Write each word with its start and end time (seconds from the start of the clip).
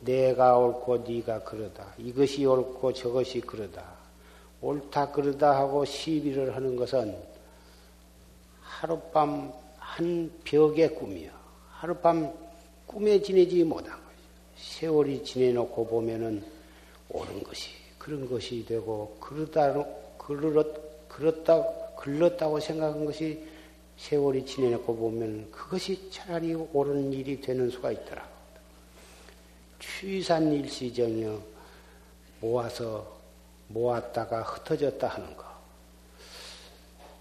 네가 0.00 0.54
그러다. 1.44 1.94
이것이 1.98 2.44
옳고 2.44 2.92
저것이 2.92 3.40
그러다. 3.40 3.84
옳다 4.60 5.12
그러다 5.12 5.56
하고 5.56 5.84
시비를 5.84 6.54
하는 6.54 6.76
것은 6.76 7.16
하룻밤 8.60 9.52
한 9.78 10.32
벽의 10.44 10.94
꿈이요. 10.94 11.30
하룻밤 11.70 12.32
꿈에 12.86 13.20
지내지 13.20 13.64
못한 13.64 13.92
거죠. 13.92 14.18
세월이 14.56 15.24
지내놓고 15.24 15.86
보면은 15.86 16.44
옳은 17.10 17.42
것이 17.42 17.70
그런 17.98 18.28
것이 18.28 18.64
되고 18.64 19.16
그러다 19.20 19.72
그렇 20.16 20.64
그렇다 21.08 21.87
글렀다고 21.98 22.60
생각한 22.60 23.04
것이 23.04 23.44
세월이 23.96 24.46
지내놓고 24.46 24.96
보면 24.96 25.50
그것이 25.50 26.08
차라리 26.10 26.54
옳은 26.54 27.12
일이 27.12 27.40
되는 27.40 27.68
수가 27.68 27.90
있더라. 27.90 28.26
취산 29.80 30.52
일시정이요. 30.52 31.42
모아서 32.40 33.18
모았다가 33.66 34.42
흩어졌다 34.42 35.08
하는 35.08 35.36
거. 35.36 35.44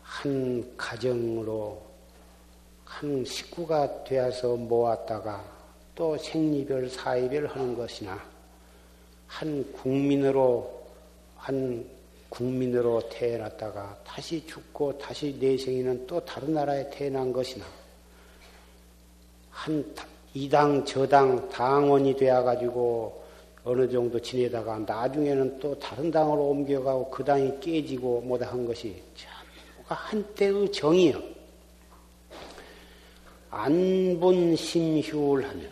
한 0.04 0.78
가정으로 0.78 1.82
한 2.86 3.26
식구가 3.26 4.04
되어서 4.04 4.56
모았다가 4.56 5.44
또 5.96 6.16
생리별, 6.18 6.88
사이별 6.90 7.48
하는 7.48 7.76
것이나 7.76 8.24
한 9.26 9.72
국민으로 9.74 10.86
한 11.36 11.97
국민으로 12.30 13.08
태어났다가 13.10 13.98
다시 14.06 14.46
죽고 14.46 14.98
다시 14.98 15.36
내생에는 15.40 16.08
또 16.08 16.24
다른 16.24 16.54
나라에 16.54 16.90
태어난 16.90 17.32
것이나 17.32 17.66
한 19.50 19.96
이당 20.34 20.86
저당 20.86 21.50
당원이 21.50 22.16
되어가지고 22.16 23.26
어느 23.64 23.90
정도 23.90 24.22
지내다가 24.22 24.78
나중에는 24.80 25.60
또 25.60 25.78
다른 25.80 26.12
당으로 26.12 26.50
옮겨가고 26.50 27.10
그 27.10 27.24
당이 27.24 27.60
깨지고 27.60 28.22
뭐다 28.22 28.52
한 28.52 28.66
것이 28.66 29.02
참가 29.16 29.96
한때의 29.96 30.72
정이요. 30.72 31.38
안분심휴를 33.50 35.50
하면 35.50 35.72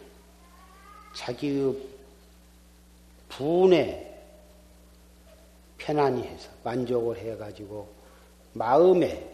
자기의 1.14 1.76
분에 3.30 4.05
편안히 5.86 6.24
해서 6.24 6.50
만족을 6.64 7.16
해가지고 7.18 7.88
마음에 8.54 9.32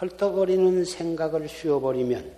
헐떡거리는 0.00 0.84
생각을 0.84 1.48
쉬어버리면 1.48 2.34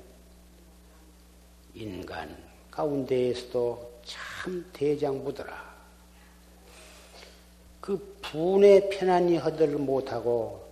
인간 1.74 2.36
가운데에서도 2.70 4.00
참 4.04 4.70
대장부더라. 4.74 5.72
그 7.80 8.18
분에 8.20 8.90
편안히 8.90 9.38
허들 9.38 9.68
못하고 9.78 10.62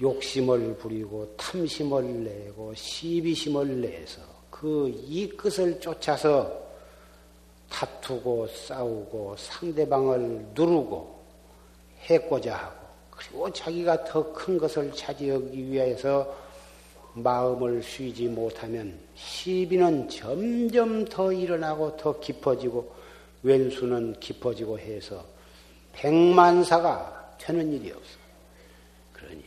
욕심을 0.00 0.78
부리고 0.78 1.36
탐심을 1.36 2.24
내고 2.24 2.74
시비심을 2.74 3.80
내서 3.80 4.20
그 4.50 4.88
이 4.88 5.28
끝을 5.28 5.78
쫓아서 5.78 6.61
다투고 7.72 8.46
싸우고 8.48 9.36
상대방을 9.38 10.46
누르고 10.54 11.22
해고자 12.02 12.54
하고 12.54 12.82
그리고 13.10 13.50
자기가 13.50 14.04
더 14.04 14.32
큰 14.32 14.58
것을 14.58 14.92
차지하기 14.92 15.70
위해서 15.70 16.36
마음을 17.14 17.82
쉬지 17.82 18.28
못하면 18.28 18.98
시비는 19.14 20.08
점점 20.08 21.04
더 21.06 21.32
일어나고 21.32 21.96
더 21.96 22.18
깊어지고 22.20 22.92
왼수는 23.42 24.18
깊어지고 24.20 24.78
해서 24.78 25.24
백만사가 25.92 27.36
되는 27.38 27.72
일이 27.72 27.90
없어. 27.90 28.18
그러니 29.12 29.42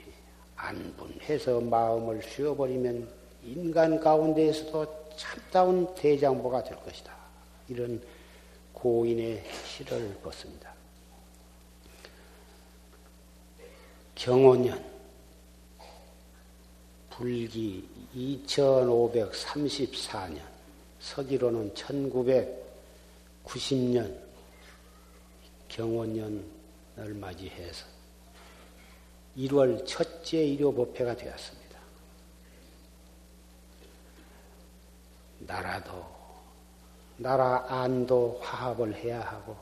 안분해서 0.56 1.62
마음을 1.62 2.22
쉬어버리면 2.22 3.08
인간 3.44 4.00
가운데에서도 4.00 5.05
참다운 5.16 5.94
대장보가 5.96 6.64
될 6.64 6.78
것이다. 6.84 7.14
이런 7.67 8.02
고인의 8.85 9.43
시를 9.66 10.16
벗습니다. 10.22 10.72
경호년 14.14 14.85
불기 17.09 17.90
2534년, 18.16 20.40
서기로는 20.99 21.73
1990년 21.73 24.16
경원년을 25.67 26.46
맞이해서 27.16 27.88
1월 29.35 29.84
첫째 29.88 30.46
일요 30.46 30.72
법회가 30.72 31.16
되었습니다. 31.16 31.79
나라도, 35.40 36.15
나라 37.17 37.66
안도 37.67 38.40
화합을 38.41 38.96
해야 38.96 39.22
하고, 39.22 39.56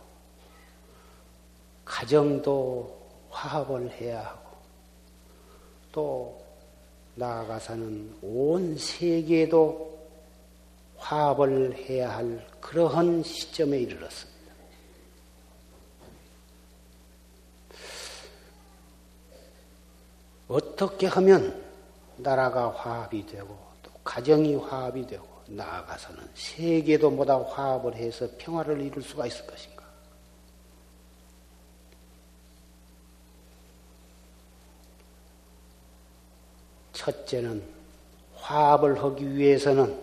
가정도 1.85 2.97
화합을 3.29 3.91
해야 3.91 4.21
하고, 4.21 4.57
또 5.91 6.43
나아가서는 7.15 8.17
온 8.21 8.77
세계도 8.77 9.93
화합을 10.97 11.75
해야 11.75 12.15
할 12.15 12.47
그러한 12.59 13.23
시점에 13.23 13.79
이르렀습니다. 13.79 14.33
어떻게 20.47 21.07
하면 21.07 21.63
나라가 22.17 22.71
화합이 22.71 23.25
되고 23.25 23.57
또 23.81 23.91
가정이 24.03 24.55
화합이 24.55 25.07
되고 25.07 25.32
나아가서는 25.55 26.29
세계도 26.33 27.11
모두 27.11 27.31
화합을 27.33 27.95
해서 27.95 28.27
평화를 28.37 28.81
이룰 28.81 29.01
수가 29.01 29.27
있을 29.27 29.45
것인가? 29.45 29.83
첫째는 36.93 37.63
화합을 38.35 39.01
하기 39.03 39.35
위해서는 39.35 40.01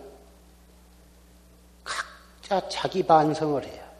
각자 1.83 2.67
자기 2.69 3.03
반성을 3.03 3.65
해야. 3.65 3.91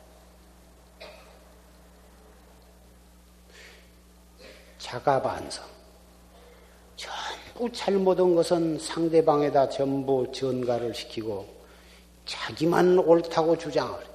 자가 4.77 5.21
반성. 5.21 5.80
전부 7.61 7.71
잘못한 7.71 8.33
것은 8.33 8.79
상대방에다 8.79 9.69
전부 9.69 10.25
전가를 10.31 10.95
시키고 10.95 11.47
자기만 12.25 12.97
옳다고 12.97 13.55
주장을 13.55 14.01
해. 14.01 14.07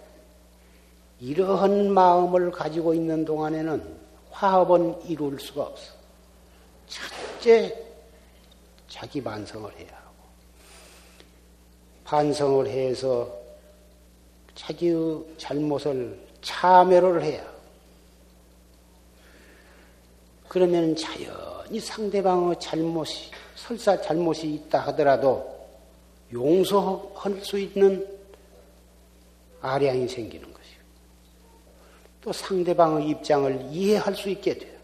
이러한 1.20 1.92
마음을 1.92 2.50
가지고 2.50 2.92
있는 2.92 3.24
동안에는 3.24 3.98
화합은 4.32 5.00
이룰 5.08 5.38
수가 5.38 5.62
없어. 5.62 5.92
첫째, 6.88 7.72
자기 8.88 9.22
반성을 9.22 9.70
해야 9.78 9.90
하고, 9.92 10.16
반성을 12.02 12.66
해서 12.66 13.32
자기의 14.56 15.24
잘못을 15.38 16.18
참여를 16.42 17.22
해야 17.22 17.46
그러면 20.48 20.96
자연 20.96 21.55
히 21.70 21.80
상대방의 21.80 22.60
잘못이, 22.60 23.30
설사 23.54 24.00
잘못이 24.00 24.54
있다 24.54 24.80
하더라도 24.86 25.54
용서할 26.32 27.40
수 27.42 27.58
있는 27.58 28.06
아량이 29.60 30.08
생기는 30.08 30.52
것이고, 30.52 30.82
또 32.20 32.32
상대방의 32.32 33.08
입장을 33.08 33.68
이해할 33.70 34.14
수 34.14 34.28
있게 34.28 34.58
돼요. 34.58 34.76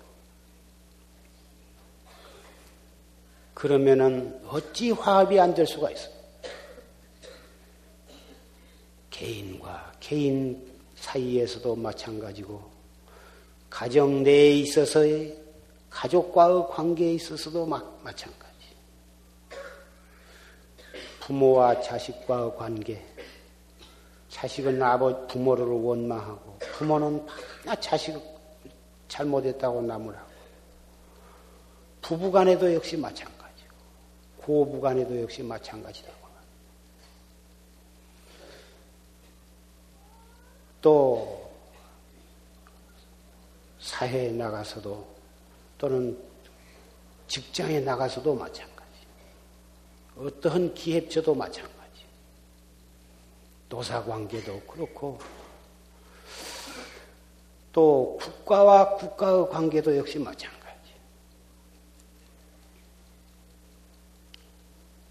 그러면은 3.55 4.41
어찌 4.49 4.91
화합이 4.91 5.39
안 5.39 5.55
될 5.55 5.67
수가 5.67 5.91
있어? 5.93 6.09
개인과 9.11 9.93
개인 10.01 10.73
사이에서도 10.97 11.77
마찬가지고, 11.77 12.61
가정 13.71 14.23
내에 14.23 14.53
있어서의 14.59 15.42
가족과의 15.93 16.67
관계에 16.71 17.15
있어서도 17.15 17.67
마, 17.67 17.83
마찬가지. 18.03 18.53
부모와 21.21 21.81
자식과의 21.81 22.57
관계. 22.57 23.05
자식은 24.29 24.83
아버 24.83 25.27
부모를 25.27 25.67
원망하고 25.67 26.59
부모는 26.59 27.25
나 27.65 27.79
자식 27.79 28.19
잘못했다고 29.07 29.83
나무라고. 29.83 30.33
부부간에도 32.01 32.75
역시 32.75 32.97
마찬가지고 32.97 33.75
고부간에도 34.39 35.21
역시 35.23 35.43
마찬가지라고. 35.43 36.23
또 40.83 41.49
사회에 43.79 44.33
나가서도 44.33 45.07
또는 45.83 46.17
직장에 47.27 47.81
나가서도 47.81 48.37
마찬가지. 48.37 49.01
어떠한 50.17 50.75
기획처도 50.75 51.35
마찬가지. 51.35 52.05
노사 53.69 54.05
관계도 54.05 54.61
그렇고 54.61 55.19
또 57.73 58.17
국가와 58.21 58.95
국가의 58.95 59.49
관계도 59.49 59.97
역시 59.97 60.21
마찬가지. 60.21 60.93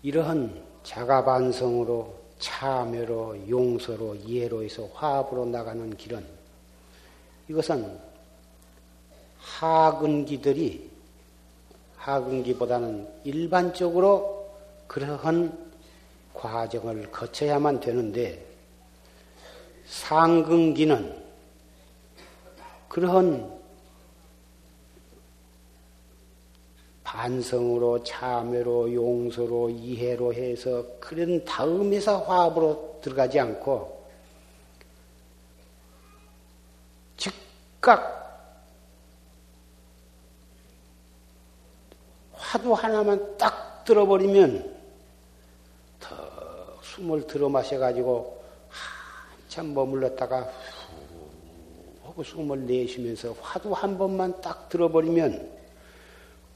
이러한 0.03 0.65
자가 0.83 1.25
반성으로 1.25 2.17
참여로 2.39 3.50
용서로 3.50 4.15
이해로 4.15 4.63
해서 4.63 4.88
화합으로 4.94 5.47
나가는 5.47 5.97
길은 5.97 6.25
이것은 7.50 8.10
하근기들이 9.41 10.89
하근기보다는 11.97 13.07
일반적으로 13.23 14.49
그러한 14.88 15.71
과정을 16.33 17.11
거쳐야만 17.11 17.79
되는데 17.79 18.45
상근기는 19.85 21.21
그러한 22.88 23.61
반성으로 27.03 28.03
참여로 28.03 28.93
용서로 28.93 29.69
이해로 29.69 30.33
해서 30.33 30.85
그런 30.99 31.43
다음에서 31.43 32.19
화합으로 32.19 32.99
들어가지 33.01 33.39
않고 33.39 34.01
즉각 37.17 38.20
화두 42.51 42.74
하나만 42.74 43.38
딱 43.38 43.86
들어버리면 43.86 44.75
더 46.01 46.15
숨을 46.81 47.25
들어 47.25 47.48
마셔가지고 47.48 48.44
한참 48.68 49.74
머물렀다가 49.74 50.51
후 52.03 52.21
숨을 52.21 52.65
내쉬면서 52.65 53.33
화두 53.42 53.71
한 53.71 53.98
번만 53.98 54.42
딱 54.42 54.68
들어버리면 54.68 55.50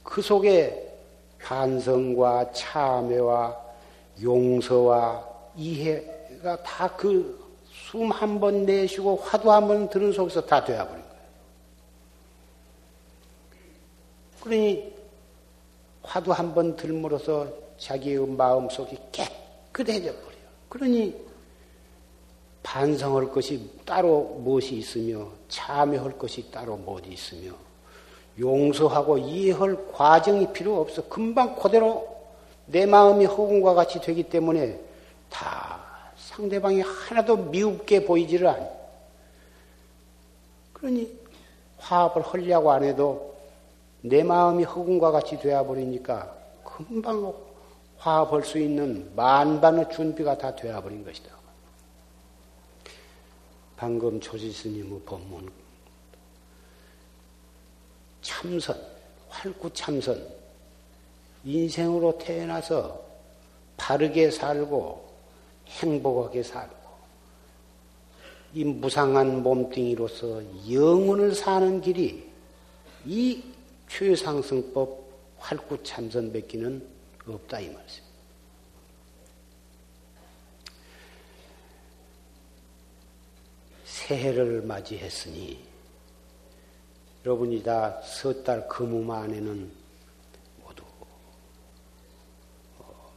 그 0.02 0.20
속에 0.20 0.82
반성과 1.40 2.52
참회와 2.52 3.56
용서와 4.22 5.26
이해가 5.56 6.62
다 6.62 6.88
그 6.94 7.46
숨 7.90 8.10
한 8.12 8.38
번 8.40 8.66
내쉬고 8.66 9.16
화두 9.16 9.50
한 9.50 9.66
번 9.66 9.88
들은 9.88 10.12
속에서 10.12 10.44
다 10.44 10.62
되어버린 10.62 11.02
거예요. 11.02 11.16
그러니 14.42 14.95
화두 16.06 16.32
한 16.32 16.54
번 16.54 16.76
들므로써 16.76 17.46
자기의 17.78 18.26
마음속이 18.26 18.96
깨끗해져 19.12 20.12
버려요. 20.12 20.46
그러니 20.68 21.14
반성할 22.62 23.30
것이 23.30 23.70
따로 23.84 24.38
무엇이 24.42 24.76
있으며 24.76 25.28
참여할 25.48 26.18
것이 26.18 26.50
따로 26.50 26.76
무엇이 26.76 27.10
있으며 27.10 27.52
용서하고 28.38 29.18
이해할 29.18 29.92
과정이 29.92 30.52
필요 30.52 30.80
없어. 30.80 31.08
금방 31.08 31.54
그대로 31.56 32.16
내 32.66 32.84
마음이 32.86 33.24
허공과 33.26 33.74
같이 33.74 34.00
되기 34.00 34.24
때문에 34.24 34.80
다 35.30 35.80
상대방이 36.16 36.80
하나도 36.80 37.36
미흡게 37.36 38.04
보이지를 38.04 38.48
않아. 38.48 38.68
그러니 40.72 41.10
화합을 41.78 42.22
하려고 42.22 42.72
안 42.72 42.82
해도 42.84 43.35
내 44.08 44.22
마음이 44.22 44.62
흑운과 44.62 45.10
같이 45.10 45.36
되어버리니까 45.38 46.32
금방 46.62 47.34
화합할 47.98 48.44
수 48.44 48.58
있는 48.58 49.10
만반의 49.16 49.90
준비가 49.90 50.38
다 50.38 50.54
되어버린 50.54 51.04
것이다. 51.04 51.34
방금 53.76 54.20
조지스님의 54.20 55.00
법문 55.04 55.50
참선, 58.22 58.80
활구 59.28 59.72
참선, 59.72 60.24
인생으로 61.44 62.16
태어나서 62.18 63.00
바르게 63.76 64.30
살고 64.30 65.04
행복하게 65.66 66.42
살고 66.42 66.76
이 68.54 68.64
무상한 68.64 69.42
몸뚱이로서 69.42 70.42
영혼을 70.72 71.34
사는 71.34 71.80
길이 71.80 72.30
이 73.04 73.55
최상승법 73.88 75.06
활구 75.38 75.82
참선 75.82 76.32
뱉기는 76.32 76.86
없다 77.26 77.60
이 77.60 77.70
말씀. 77.70 78.04
새해를 83.84 84.62
맞이했으니 84.62 85.64
여러분이 87.24 87.60
다석달 87.64 88.68
근무만 88.68 89.24
안에는 89.24 89.72
모두 90.62 90.84
어, 92.78 93.12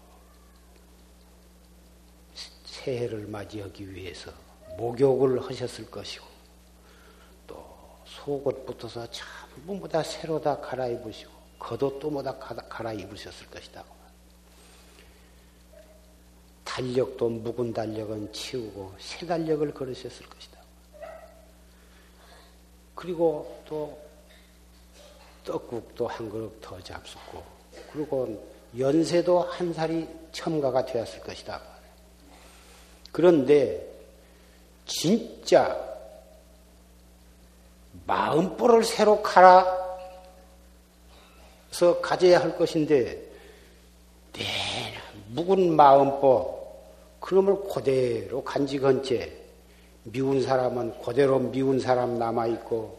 새해를 2.66 3.28
맞이하기 3.28 3.94
위해서 3.94 4.32
목욕을 4.78 5.46
하셨을 5.46 5.92
것이고 5.92 6.26
또 7.46 7.64
속옷 8.06 8.66
붙어서 8.66 9.12
전부 9.70 9.88
다 9.88 10.02
새로 10.02 10.42
다 10.42 10.60
갈아입으시고 10.60 11.32
겉옷도 11.60 12.10
모다 12.10 12.40
갈아입으셨을 12.40 13.52
것이다. 13.52 13.84
달력도 16.64 17.30
묵은 17.30 17.72
달력은 17.72 18.34
치우고 18.34 18.96
새 18.98 19.28
달력을 19.28 19.72
걸으셨을 19.72 20.26
것이다. 20.26 20.60
그리고 22.96 23.62
또 23.68 23.96
떡국도 25.46 26.08
한 26.08 26.32
그릇 26.32 26.60
더 26.62 26.82
잡숫고 26.82 27.44
그리고 27.94 28.52
연세도 28.76 29.42
한 29.42 29.72
살이 29.72 30.08
첨가가 30.32 30.84
되었을 30.88 31.20
것이다. 31.20 31.62
그런데 33.12 33.88
진짜 34.88 35.89
마음보를 38.06 38.84
새로 38.84 39.22
갈아서 39.22 39.70
가져야 42.02 42.40
할 42.42 42.58
것인데 42.58 43.30
네, 44.34 44.46
묵은 45.30 45.76
마음보 45.76 46.60
그놈을 47.20 47.70
그대로 47.70 48.44
간직한 48.44 49.04
채 49.04 49.32
미운 50.04 50.42
사람은 50.42 51.02
그대로 51.02 51.40
미운 51.40 51.80
사람 51.80 52.18
남아있고 52.18 52.98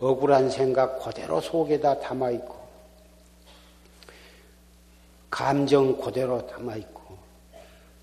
억울한 0.00 0.50
생각 0.50 1.02
그대로 1.02 1.40
속에다 1.40 2.00
담아있고 2.00 2.56
감정 5.30 5.98
그대로 5.98 6.46
담아있고 6.46 7.16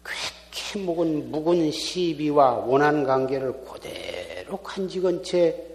쾌쾌 0.03 0.79
묵은 0.79 1.32
묵은 1.32 1.72
시비와 1.72 2.53
원한 2.65 3.03
관계를 3.03 3.63
그대로 3.65 4.58
간직한 4.58 5.24
채 5.24 5.72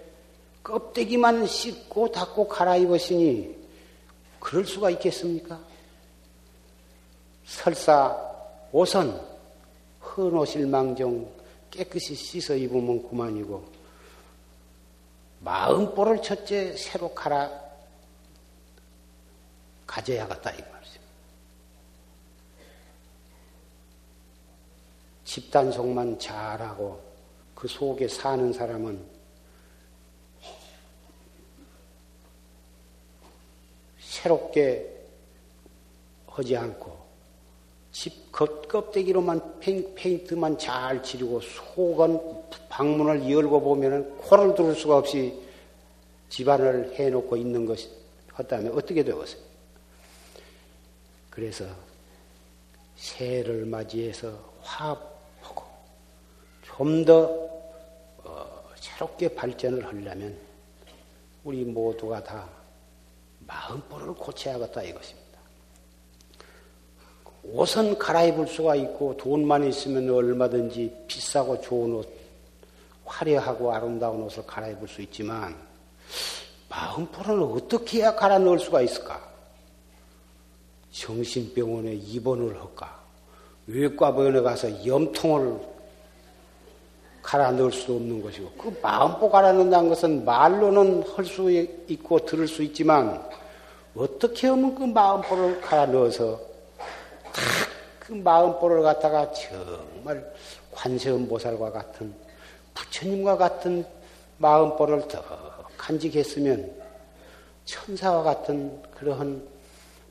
껍데기만 0.69 1.47
씻고 1.47 2.11
닦고 2.11 2.47
갈아입으시니 2.47 3.57
그럴 4.39 4.65
수가 4.65 4.91
있겠습니까? 4.91 5.59
설사 7.43 8.15
옷은 8.71 9.19
헌옷일 9.99 10.67
망정 10.67 11.27
깨끗이 11.71 12.13
씻어 12.13 12.55
입으면 12.55 13.07
그만이고 13.09 13.67
마음보를 15.39 16.21
첫째 16.21 16.77
새로 16.77 17.11
갈아 17.15 17.49
가져야겠다 19.87 20.51
이 20.51 20.61
말이죠. 20.71 20.99
집단 25.25 25.71
속만 25.71 26.19
잘하고 26.19 27.01
그 27.55 27.67
속에 27.67 28.07
사는 28.07 28.53
사람은 28.53 29.18
새롭게 34.21 34.85
하지 36.27 36.57
않고 36.57 36.97
집 37.91 38.29
겉껍데기로만 38.31 39.59
페인트만 39.59 40.57
잘 40.57 41.01
지르고 41.03 41.41
속은 41.41 42.19
방문을 42.69 43.29
열고 43.29 43.59
보면은 43.59 44.17
코를 44.17 44.55
들을 44.55 44.75
수가 44.75 44.97
없이 44.97 45.37
집안을 46.29 46.93
해놓고 46.93 47.35
있는 47.35 47.65
것이 47.65 47.89
헛다면 48.37 48.73
어떻게 48.77 49.03
되겠어요? 49.03 49.41
그래서 51.29 51.65
새해를 52.95 53.65
맞이해서 53.65 54.39
화합하고 54.61 55.65
좀더 56.61 57.49
어, 58.23 58.63
새롭게 58.75 59.27
발전을 59.29 59.85
하려면 59.85 60.37
우리 61.43 61.65
모두가 61.65 62.23
다 62.23 62.58
마음보를 63.49 64.13
고쳐야겠다 64.13 64.83
이것입니다. 64.83 65.39
옷은 67.43 67.97
갈아입을 67.97 68.47
수가 68.47 68.75
있고 68.75 69.17
돈만 69.17 69.67
있으면 69.67 70.09
얼마든지 70.09 71.05
비싸고 71.07 71.59
좋은 71.61 71.95
옷, 71.95 72.07
화려하고 73.05 73.73
아름다운 73.73 74.21
옷을 74.21 74.45
갈아입을 74.45 74.87
수 74.87 75.01
있지만 75.01 75.55
마음포를 76.69 77.41
어떻게 77.41 77.99
해야 77.99 78.15
갈아 78.15 78.37
넣을 78.37 78.59
수가 78.59 78.81
있을까? 78.81 79.27
정신병원에 80.91 81.93
입원을 81.93 82.59
할까? 82.59 82.99
외과병원에 83.65 84.41
가서 84.41 84.85
염통을 84.85 85.59
갈아 87.23 87.51
넣을 87.51 87.71
수도 87.71 87.95
없는 87.95 88.21
것이고 88.21 88.51
그 88.57 88.79
마음포 88.81 89.29
갈아 89.29 89.51
넣는다는 89.51 89.89
것은 89.89 90.25
말로는 90.25 91.03
할 91.15 91.25
수 91.25 91.49
있고 91.51 92.25
들을 92.25 92.47
수 92.47 92.61
있지만 92.63 93.27
어떻게 93.95 94.47
하면 94.47 94.75
그 94.75 94.83
마음포를 94.83 95.61
갈아 95.61 95.85
넣어서 95.87 96.39
그 97.99 98.13
마음보를 98.13 98.81
갖다가 98.81 99.31
정말 99.31 100.33
관세음보살과 100.71 101.71
같은 101.71 102.13
부처님과 102.73 103.37
같은 103.37 103.85
마음보를 104.37 105.07
더 105.07 105.23
간직했으면 105.77 106.71
천사와 107.65 108.23
같은 108.23 108.81
그러한 108.95 109.47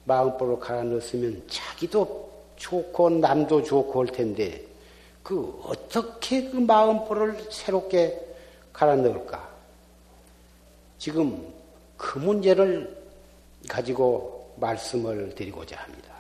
마음보를 0.05 0.59
갈아 0.59 0.83
넣었으면 0.83 1.43
자기도 1.49 2.31
좋고 2.57 3.11
남도 3.11 3.63
좋고 3.63 4.01
할 4.01 4.07
텐데 4.09 4.65
그 5.23 5.61
어떻게 5.65 6.51
그 6.51 6.57
마음보를 6.57 7.49
새롭게 7.51 8.19
갈아 8.73 8.97
넣을까? 8.97 9.49
지금 10.99 11.53
그 11.97 12.19
문제를 12.19 12.98
가지고 13.69 14.55
말씀을 14.57 15.35
드리고자 15.35 15.77
합니다. 15.77 16.15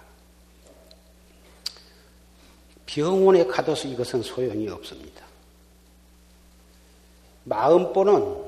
병원에 2.87 3.45
가둬서 3.45 3.89
이것은 3.89 4.23
소용이 4.23 4.69
없습니다. 4.69 5.27
마음보는 7.45 8.45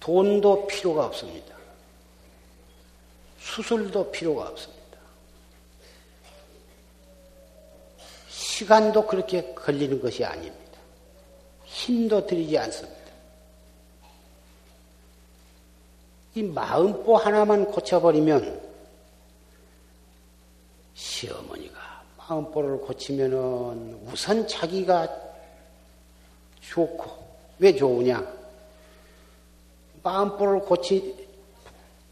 돈도 0.00 0.66
필요가 0.66 1.06
없습니다. 1.06 1.54
수술도 3.38 4.10
필요가 4.10 4.48
없습니다. 4.48 4.82
시간도 8.28 9.06
그렇게 9.06 9.54
걸리는 9.54 10.00
것이 10.00 10.24
아닙니다. 10.24 10.78
힘도 11.64 12.26
들이지 12.26 12.58
않습니다. 12.58 13.01
이 16.34 16.42
마음보 16.42 17.16
하나만 17.16 17.66
고쳐버리면 17.66 18.60
시어머니가 20.94 22.02
마음보를 22.16 22.78
고치면은 22.78 24.00
우선 24.10 24.46
자기가 24.48 25.08
좋고 26.60 27.10
왜 27.58 27.74
좋으냐? 27.74 28.26
마음보를 30.02 30.60
고치 30.60 31.28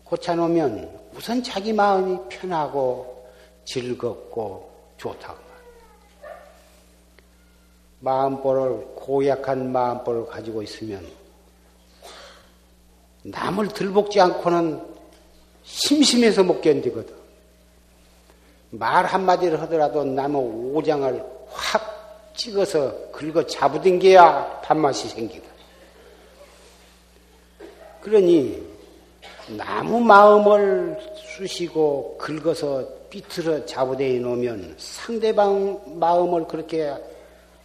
고쳐놓으면 0.04 1.10
우선 1.14 1.42
자기 1.42 1.72
마음이 1.72 2.18
편하고 2.28 3.26
즐겁고 3.64 4.70
좋다고 4.96 5.38
마음보를 8.00 8.94
고약한 8.96 9.72
마음보를 9.72 10.26
가지고 10.26 10.62
있으면 10.62 11.19
남을 13.22 13.68
들볶지 13.68 14.20
않고는 14.20 14.80
심심해서 15.62 16.42
못 16.42 16.60
견디거든. 16.60 17.14
말 18.70 19.04
한마디를 19.04 19.60
하더라도 19.62 20.04
나무 20.04 20.72
오장을 20.74 21.24
확 21.48 22.32
찍어서 22.36 23.10
긁어 23.10 23.44
잡아당겨야 23.46 24.60
밥맛이 24.62 25.08
생기다. 25.08 25.48
그러니 28.00 28.62
나무 29.48 30.00
마음을 30.00 30.98
쑤시고 31.16 32.16
긁어서 32.18 32.86
삐틀어 33.10 33.66
잡아대어 33.66 34.20
놓으면 34.20 34.76
상대방 34.78 35.80
마음을 35.98 36.46
그렇게 36.46 36.94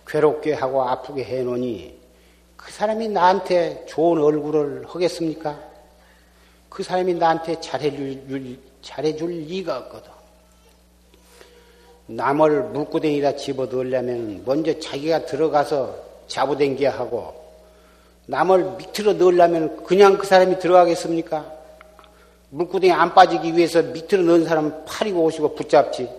괴롭게 0.07 0.53
하고 0.53 0.83
아프게 0.83 1.24
해 1.24 1.43
놓으니 1.43 1.94
그 2.65 2.72
사람이 2.72 3.10
나한테 3.10 3.86
좋은 3.86 4.19
얼굴을 4.19 4.86
하겠습니까? 4.88 5.55
그 6.67 6.81
사람이 6.81 7.13
나한테 7.13 7.62
잘해줄, 7.62 8.60
잘해줄 8.81 9.29
리가 9.29 9.77
없거든. 9.77 10.10
남을 12.07 12.63
물구덩이다 12.69 13.36
집어 13.36 13.67
넣으려면 13.67 14.41
먼저 14.45 14.77
자기가 14.79 15.25
들어가서 15.25 15.95
잡아당겨 16.27 16.89
하고 16.89 17.36
남을 18.25 18.77
밑으로 18.77 19.13
넣으려면 19.13 19.84
그냥 19.84 20.17
그 20.17 20.25
사람이 20.25 20.57
들어가겠습니까? 20.57 21.45
물구덩이 22.50 22.91
안 22.91 23.13
빠지기 23.13 23.55
위해서 23.55 23.84
밑으로 23.84 24.24
넣은 24.24 24.45
사람은 24.45 24.86
팔이고 24.86 25.24
오시고 25.24 25.53
붙잡지. 25.53 26.10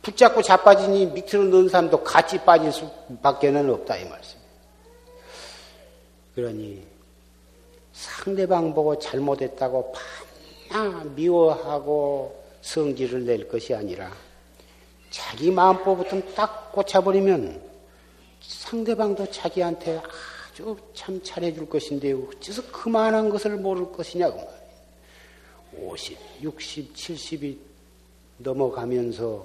붙잡고 0.00 0.40
자빠지니 0.40 1.06
밑으로 1.08 1.44
넣은 1.44 1.68
사람도 1.68 2.02
같이 2.04 2.38
빠질 2.38 2.72
수밖에 2.72 3.50
는 3.50 3.68
없다 3.68 3.96
이 3.98 4.08
말씀. 4.08 4.37
그러니 6.38 6.80
상대방 7.92 8.72
보고 8.72 8.96
잘못했다고 8.96 9.92
판나 10.70 11.02
미워하고 11.02 12.44
성질을 12.60 13.24
낼 13.24 13.48
것이 13.48 13.74
아니라 13.74 14.08
자기 15.10 15.50
마음법부터 15.50 16.34
딱 16.36 16.70
꽂혀버리면 16.70 17.60
상대방도 18.40 19.28
자기한테 19.32 20.00
아주 20.52 20.76
참 20.94 21.20
잘해줄 21.24 21.68
것인데 21.68 22.12
어째서 22.12 22.70
그만한 22.70 23.30
것을 23.30 23.56
모를 23.56 23.90
것이냐고 23.90 24.48
50, 25.76 26.16
60, 26.40 26.94
70이 26.94 27.58
넘어가면서 28.36 29.44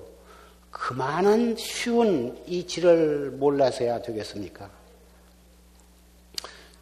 그만한 0.69 1.55
쉬운 1.57 2.39
이치를 2.45 3.31
몰라서야 3.31 4.03
되겠습니까? 4.03 4.82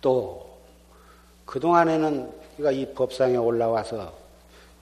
또 0.01 0.59
그동안에는 1.45 2.31
우리가 2.55 2.71
이 2.71 2.93
법상에 2.93 3.37
올라와서 3.37 4.13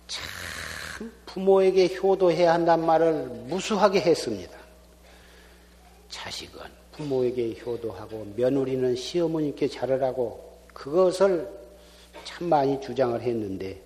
참 0.08 1.12
부모에게 1.26 1.96
효도해야 1.96 2.54
한단 2.54 2.86
말을 2.86 3.26
무수하게 3.48 4.02
했습니다. 4.02 4.58
자식은 6.10 6.62
부모에게 6.94 7.60
효도하고 7.60 8.34
며느리는 8.36 8.96
시어머니께 8.96 9.68
잘하라고 9.68 10.58
그것을 10.74 11.50
참 12.24 12.50
많이 12.50 12.80
주장을 12.82 13.20
했는데 13.22 13.82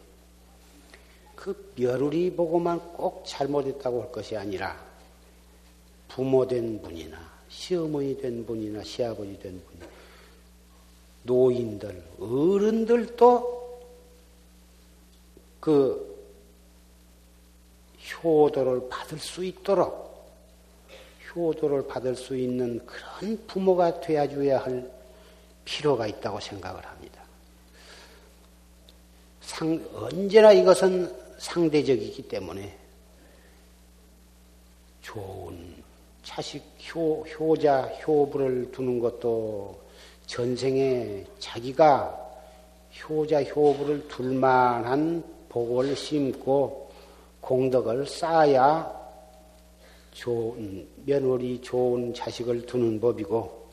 그 1.35 1.73
며느리 1.75 2.31
보고만 2.33 2.79
꼭 2.93 3.23
잘못했다고 3.25 4.03
할 4.03 4.11
것이 4.11 4.37
아니라 4.37 4.81
부모 6.07 6.47
된 6.47 6.81
분이나 6.81 7.17
시어머니 7.49 8.19
된 8.19 8.45
분이나 8.45 8.83
시아버지 8.83 9.37
된 9.39 9.61
분, 9.65 9.92
노인들, 11.23 12.03
어른들도 12.19 13.53
그 15.59 16.13
효도를 18.23 18.89
받을 18.89 19.17
수 19.17 19.43
있도록 19.43 20.03
효도를 21.35 21.87
받을 21.87 22.15
수 22.15 22.37
있는 22.37 22.85
그런 22.85 23.45
부모가 23.47 23.99
되어줘야 24.01 24.59
할 24.59 24.91
필요가 25.65 26.05
있다고 26.07 26.39
생각을 26.39 26.85
합니다. 26.85 27.23
상, 29.41 29.79
언제나 29.93 30.51
이것은 30.51 31.13
상대적이기 31.39 32.27
때문에 32.27 32.77
좋은 35.01 35.83
자식 36.23 36.63
효, 36.93 37.23
효자, 37.23 37.83
효부를 38.05 38.71
두는 38.71 38.99
것도 38.99 39.82
전생에 40.25 41.25
자기가 41.39 42.19
효자, 43.01 43.43
효부를 43.43 44.07
둘 44.07 44.33
만한 44.33 45.23
복을 45.49 45.95
심고 45.95 46.91
공덕을 47.41 48.07
쌓아야 48.07 49.03
좋은, 50.11 50.87
며느리 51.05 51.59
좋은 51.61 52.13
자식을 52.13 52.65
두는 52.65 52.99
법이고, 52.99 53.67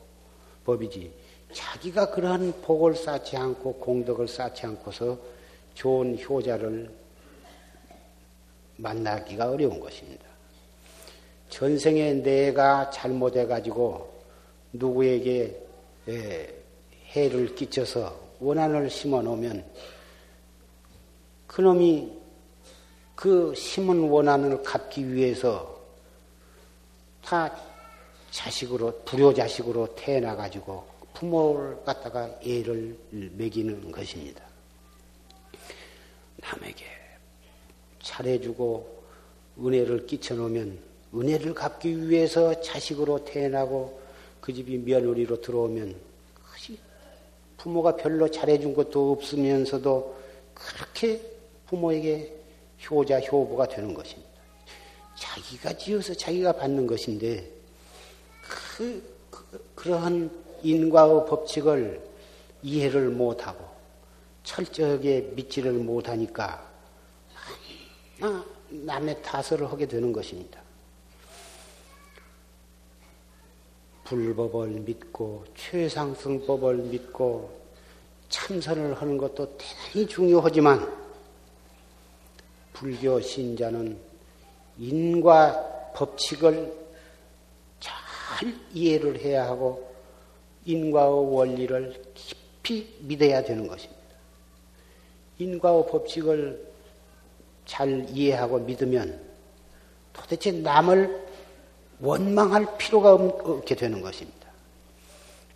법이지. 0.65 1.11
자기가 1.53 2.11
그러한 2.11 2.53
복을 2.61 2.95
쌓지 2.95 3.37
않고 3.37 3.73
공덕을 3.73 4.27
쌓지 4.27 4.65
않고서 4.65 5.17
좋은 5.73 6.19
효자를 6.19 6.89
만나기가 8.77 9.49
어려운 9.51 9.79
것입니다. 9.79 10.25
전생에 11.49 12.13
내가 12.13 12.89
잘못해가지고 12.89 14.09
누구에게 14.73 15.70
해를 16.07 17.55
끼쳐서 17.55 18.19
원한을 18.39 18.89
심어 18.89 19.21
놓으면 19.21 19.65
그놈이 21.47 22.11
그 23.15 23.53
심은 23.55 24.09
원한을 24.09 24.63
갚기 24.63 25.13
위해서 25.13 25.79
다 27.23 27.55
자식으로, 28.31 29.03
불효자식으로 29.03 29.93
태어나 29.95 30.35
가지고 30.35 30.87
부모를 31.13 31.83
갖다가 31.83 32.33
애를 32.41 32.97
먹이는 33.11 33.91
것입니다. 33.91 34.43
남에게 36.37 36.85
잘해주고 38.01 39.03
은혜를 39.59 40.07
끼쳐놓으면 40.07 40.79
은혜를 41.13 41.53
갚기 41.53 42.09
위해서 42.09 42.59
자식으로 42.61 43.23
태어나고 43.23 44.00
그 44.41 44.53
집이 44.53 44.79
며느리로 44.79 45.39
들어오면 45.41 45.95
부모가 47.57 47.95
별로 47.95 48.29
잘해준 48.29 48.73
것도 48.73 49.11
없으면서도 49.11 50.17
그렇게 50.53 51.21
부모에게 51.67 52.35
효자, 52.89 53.19
효부가 53.19 53.67
되는 53.67 53.93
것입니다. 53.93 54.29
자기가 55.15 55.77
지어서 55.77 56.13
자기가 56.15 56.53
받는 56.53 56.87
것인데 56.87 57.49
그, 58.77 59.01
그 59.29 59.71
그 59.81 59.89
러한 59.89 60.29
인과의 60.61 61.25
법칙을 61.25 62.01
이해를 62.61 63.09
못하고 63.09 63.65
철저하게 64.43 65.31
믿지를 65.35 65.73
못하니까 65.73 66.69
아, 68.21 68.45
남의 68.69 69.23
탓을 69.23 69.69
하게 69.71 69.87
되는 69.87 70.13
것입니다. 70.13 70.61
불법을 74.11 74.67
믿고 74.81 75.45
최상승법을 75.55 76.75
믿고 76.75 77.49
참선을 78.27 78.93
하는 78.93 79.17
것도 79.17 79.57
대단히 79.57 80.05
중요하지만 80.05 80.91
불교 82.73 83.21
신자는 83.21 83.97
인과 84.77 85.93
법칙을 85.95 86.73
잘 87.79 88.53
이해를 88.73 89.17
해야 89.17 89.45
하고 89.45 89.89
인과의 90.65 91.33
원리를 91.33 92.03
깊이 92.13 92.93
믿어야 92.99 93.41
되는 93.41 93.65
것입니다. 93.65 94.01
인과의 95.39 95.87
법칙을 95.87 96.71
잘 97.65 98.05
이해하고 98.09 98.59
믿으면 98.59 99.21
도대체 100.11 100.51
남을 100.51 101.30
원망할 102.01 102.77
필요가 102.77 103.13
없게 103.13 103.75
되는 103.75 104.01
것입니다. 104.01 104.49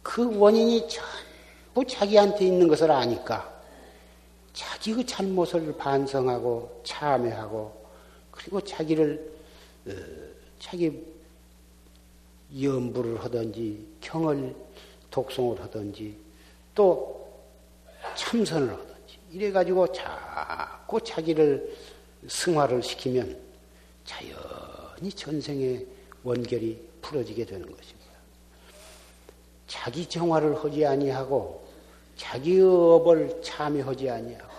그 0.04 0.38
원인이 0.38 0.88
전부 0.88 1.86
자기한테 1.88 2.46
있는 2.46 2.68
것을 2.68 2.92
아니까 2.92 3.52
자기 4.54 4.94
그 4.94 5.06
잘못을 5.06 5.76
반성하고 5.76 6.82
참회하고 6.86 7.86
그리고 8.32 8.62
자기를 8.62 9.36
어, 9.88 9.92
자기 10.60 11.04
염불을 12.62 13.24
하든지 13.24 13.88
경을 14.02 14.56
독송을 15.10 15.60
하든지 15.62 16.16
또 16.76 17.28
참선을 18.16 18.72
하든지 18.72 19.18
이래 19.32 19.52
가지고 19.52 19.92
자꾸 19.92 21.02
자기를 21.02 21.76
승화를 22.28 22.84
시키면 22.84 23.38
자연히 24.06 25.12
전생의 25.12 25.95
원결이 26.26 26.78
풀어지게 27.02 27.46
되는 27.46 27.62
것입니다. 27.62 28.06
자기 29.68 30.06
정화를 30.08 30.62
하지 30.62 30.86
아니하고 30.86 31.64
자기의 32.18 32.62
업을 32.62 33.42
참여하지 33.42 34.10
아니하고 34.10 34.54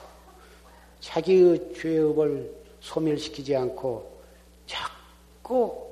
자기의 1.00 1.74
죄업을 1.74 2.55
소멸시키지 2.81 3.57
않고 3.57 4.20
자꾸 4.66 5.90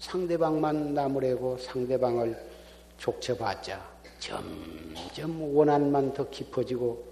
상대방만 0.00 0.94
나무래고 0.94 1.58
상대방을 1.58 2.50
족쳐봤자 2.98 3.92
점점 4.18 5.56
원한만 5.56 6.12
더 6.14 6.28
깊어지고 6.28 7.04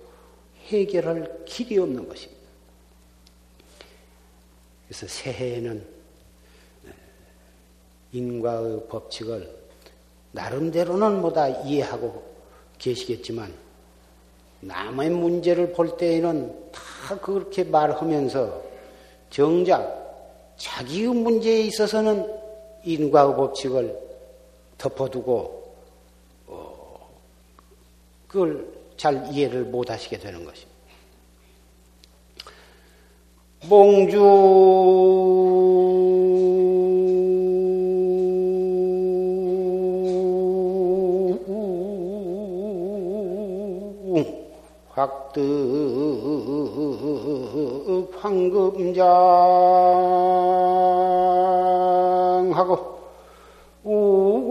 해결할 0.66 1.44
길이 1.44 1.78
없는 1.78 2.08
것입니다. 2.08 2.40
그래서 4.86 5.06
새해에는 5.06 5.99
인과의 8.12 8.86
법칙을 8.88 9.60
나름대로는 10.32 11.20
뭐다 11.20 11.48
이해하고 11.48 12.22
계시겠지만 12.78 13.52
남의 14.60 15.10
문제를 15.10 15.72
볼 15.72 15.96
때에는 15.96 16.72
다 16.72 17.18
그렇게 17.20 17.64
말하면서 17.64 18.62
정작 19.30 20.54
자기의 20.56 21.08
문제에 21.08 21.62
있어서는 21.62 22.40
인과의 22.84 23.36
법칙을 23.36 23.98
덮어두고 24.76 25.74
어, 26.46 27.08
그걸 28.26 28.66
잘 28.96 29.26
이해를 29.32 29.64
못 29.64 29.90
하시게 29.90 30.18
되는 30.18 30.44
것입니다. 30.44 30.70
몽주 33.68 34.18
뜨 45.32 45.38
황금장하고 48.20 49.10
우과 53.84 54.50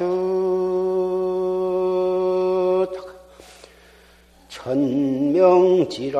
모. 0.00 0.36
착처 2.86 3.06
천명지락 4.48 6.12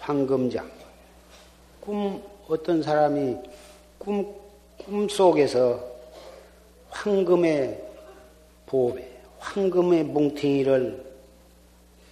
황금장. 0.00 0.70
꿈, 1.80 2.22
어떤 2.48 2.82
사람이 2.82 3.36
꿈, 3.98 4.34
꿈 4.84 5.08
속에서 5.08 5.80
황금의 6.88 7.82
보배, 8.66 9.08
황금의 9.38 10.04
뭉탱이를 10.04 11.04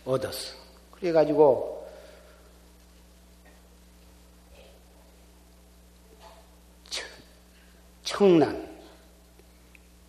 얻었어. 0.04 0.54
그래가지고 0.92 1.78
청난, 8.02 8.68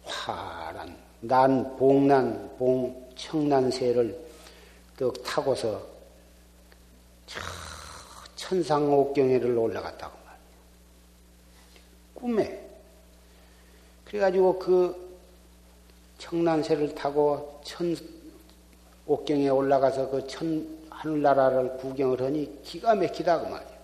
화란, 0.04 0.98
난, 1.22 1.78
봉난, 1.78 2.56
봉, 2.58 3.08
청난새를 3.16 4.29
떡 5.00 5.24
타고서 5.24 5.82
천상옥경회를 8.36 9.58
올라갔다고 9.58 10.18
말이에요. 10.26 10.42
꿈에. 12.16 12.70
그래가지고 14.04 14.60
그 14.60 15.18
청난새를 16.18 16.96
타고 16.96 17.62
천, 17.64 17.96
옥경에 19.06 19.48
올라가서 19.48 20.10
그 20.10 20.28
천, 20.28 20.68
하늘나라를 20.90 21.78
구경을 21.78 22.22
하니 22.22 22.62
기가 22.64 22.94
막히다 22.94 23.40
그 23.40 23.48
말이에요. 23.48 23.80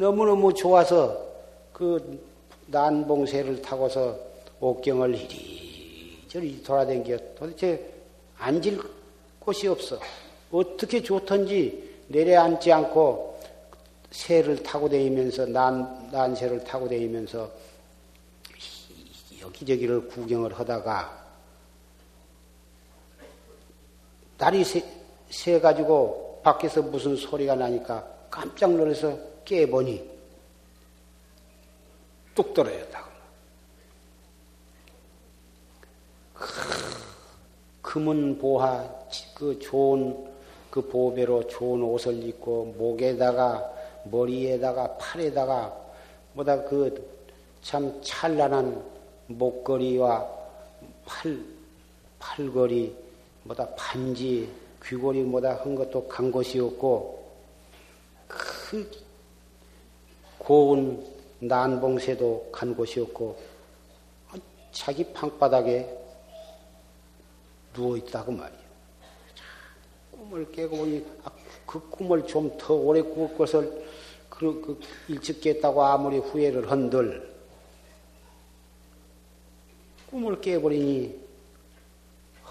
너무너무 0.00 0.52
좋아서 0.52 1.24
그 1.72 2.20
난봉새를 2.66 3.62
타고서 3.62 4.18
옥경을 4.58 5.14
이리저리 5.14 6.64
돌아다니겨 6.64 7.18
도대체 7.36 7.94
앉을 8.38 9.03
곳이 9.44 9.68
없어. 9.68 9.98
어떻게 10.50 11.02
좋던지 11.02 12.04
내려앉지 12.08 12.72
않고 12.72 13.40
새를 14.10 14.62
타고 14.62 14.88
다니면서 14.88 15.46
난, 15.46 16.08
난새를 16.10 16.64
타고 16.64 16.88
다니면서 16.88 17.50
여기저기를 19.40 20.08
구경을 20.08 20.58
하다가 20.58 21.24
날이 24.38 24.64
새, 24.64 24.84
새 25.30 25.60
가지고 25.60 26.40
밖에서 26.42 26.82
무슨 26.82 27.16
소리가 27.16 27.54
나니까 27.54 28.06
깜짝 28.30 28.72
놀라서 28.72 29.18
깨보니 29.44 30.14
뚝 32.34 32.52
떨어졌다고. 32.52 33.13
금은 37.94 38.38
보하 38.38 38.84
그 39.34 39.56
좋은 39.60 40.26
그 40.68 40.80
보배로 40.82 41.46
좋은 41.46 41.80
옷을 41.80 42.24
입고 42.24 42.74
목에다가 42.76 43.72
머리에다가 44.10 44.96
팔에다가 44.96 45.72
뭐다 46.32 46.64
그 46.64 47.14
참 47.64 47.98
찬란한 48.02 48.84
목걸이와 49.28 50.28
팔 51.06 51.42
팔걸이 52.18 52.94
뭐다 53.44 53.66
반지 53.74 54.52
귀걸이 54.84 55.22
뭐다 55.22 55.54
한 55.62 55.74
것도 55.74 56.06
간 56.08 56.32
것이었고 56.32 57.24
그 58.28 58.90
고운 60.36 61.02
난봉새도 61.38 62.48
간 62.50 62.74
곳이었고 62.74 63.38
자기 64.72 65.04
방바닥에 65.12 66.03
누워 67.74 67.96
있다고 67.98 68.32
말이에요. 68.32 68.64
꿈을 70.12 70.50
깨고 70.50 70.76
보니 70.76 71.04
아, 71.24 71.30
그 71.66 71.80
꿈을 71.90 72.26
좀 72.26 72.56
더 72.56 72.74
오래 72.74 73.02
꿀 73.02 73.36
것을 73.36 73.84
그, 74.30 74.60
그 74.60 74.80
일찍 75.08 75.40
깼다고 75.40 75.82
아무리 75.84 76.18
후회를 76.18 76.70
한들 76.70 77.34
꿈을 80.10 80.40
깨버리니 80.40 81.22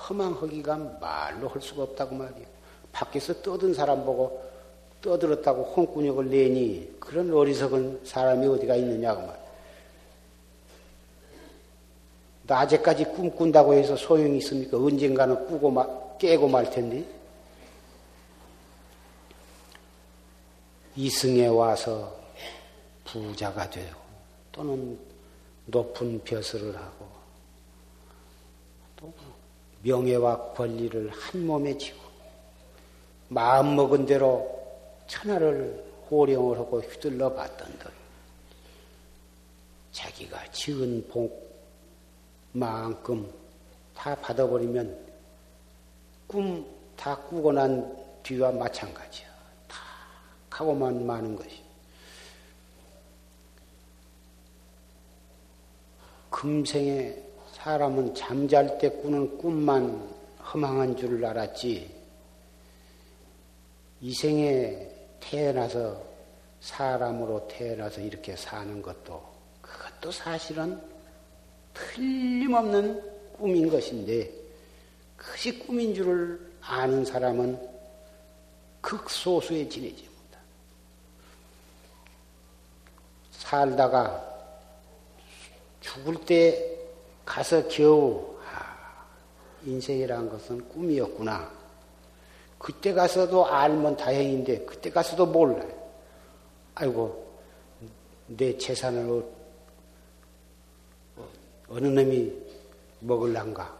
허망하기가 0.07 0.97
말로 0.99 1.47
할 1.47 1.61
수가 1.61 1.83
없다고 1.83 2.15
말이야. 2.15 2.45
밖에서 2.91 3.41
떠든 3.41 3.73
사람 3.73 4.05
보고 4.05 4.43
떠들었다고 5.01 5.63
홍군역을 5.63 6.29
내니 6.29 6.95
그런 6.99 7.33
어리석은 7.33 8.01
사람이 8.03 8.45
어디가 8.47 8.75
있느냐고 8.75 9.21
말이야. 9.21 9.42
낮에까지 12.43 13.05
꿈꾼다고 13.05 13.73
해서 13.73 13.95
소용이 13.95 14.37
있습니까? 14.37 14.77
언젠가는 14.77 15.47
꾸고 15.47 15.71
마, 15.71 15.87
깨고 16.17 16.47
말 16.47 16.69
텐데. 16.69 17.03
이승에 20.95 21.47
와서 21.47 22.15
부자가 23.05 23.69
되고 23.69 23.99
또는 24.51 24.99
높은 25.65 26.23
벼슬을 26.23 26.75
하고 26.75 27.07
또 28.95 29.13
명예와 29.81 30.53
권리를 30.53 31.09
한 31.09 31.47
몸에 31.47 31.77
지고 31.77 31.99
마음 33.29 33.75
먹은 33.75 34.05
대로 34.05 34.47
천하를 35.07 35.83
호령을 36.11 36.59
하고 36.59 36.79
휘둘러 36.81 37.33
봤던 37.33 37.79
들 37.79 37.91
자기가 39.91 40.51
지은 40.51 41.07
복 41.09 41.52
만큼 42.53 43.29
다 43.93 44.15
받아버리면 44.15 44.97
꿈 46.27 46.73
다 46.95 47.17
꾸고 47.17 47.51
난 47.51 47.95
뒤와 48.23 48.51
마찬가지야. 48.51 49.27
하고만 50.49 51.05
마는 51.05 51.35
것이. 51.35 51.61
금생에 56.29 57.15
사람은 57.53 58.15
잠잘 58.15 58.77
때 58.77 58.89
꾸는 58.89 59.37
꿈만 59.37 60.09
허망한 60.39 60.95
줄 60.95 61.25
알았지. 61.25 61.93
이 64.01 64.13
생에 64.13 64.89
태어나서 65.19 66.01
사람으로 66.61 67.47
태어나서 67.47 68.01
이렇게 68.01 68.35
사는 68.35 68.81
것도 68.81 69.23
그것도 69.61 70.11
사실은 70.11 70.79
틀림없는 71.73 73.01
꿈인 73.37 73.69
것인데 73.69 74.31
그것이 75.17 75.59
꿈인 75.59 75.93
줄을 75.93 76.51
아는 76.61 77.03
사람은 77.03 77.59
극소수에 78.81 79.67
지내지. 79.69 80.13
살다가 83.53 84.23
죽을 85.79 86.15
때 86.25 86.75
가서 87.25 87.67
겨우 87.67 88.35
아, 88.51 89.05
인생이라는 89.63 90.29
것은 90.29 90.67
꿈이었구나. 90.69 91.51
그때 92.57 92.93
가서도 92.93 93.45
알면 93.45 93.97
다행인데 93.97 94.65
그때 94.65 94.89
가서도 94.89 95.27
몰라요. 95.27 95.71
아이고 96.75 97.27
내 98.27 98.57
재산을 98.57 99.23
어느 101.73 101.87
놈이 101.87 102.31
먹을란가. 102.99 103.75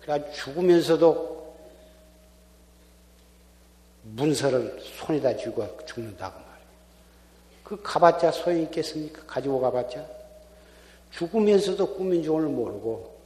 그래 0.00 0.32
죽으면서도 0.32 1.56
문서를 4.02 4.78
손에다 4.82 5.34
쥐고 5.34 5.86
죽는다고 5.86 6.38
말이에요. 6.38 6.68
그 7.64 7.80
가봤자 7.82 8.30
소용이 8.30 8.64
있겠습니까? 8.64 9.22
가지고 9.26 9.58
가봤자. 9.58 10.06
죽으면서도 11.12 11.94
꿈인 11.94 12.22
줄을 12.22 12.48
모르고 12.48 13.18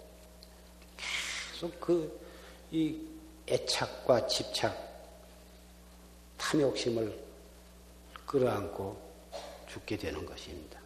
계속 0.96 1.80
그, 1.80 2.20
이 2.70 3.00
애착과 3.48 4.28
집착, 4.28 4.76
탐욕심을 6.36 7.18
끌어안고 8.26 8.96
죽게 9.66 9.96
되는 9.96 10.24
것입니다. 10.24 10.77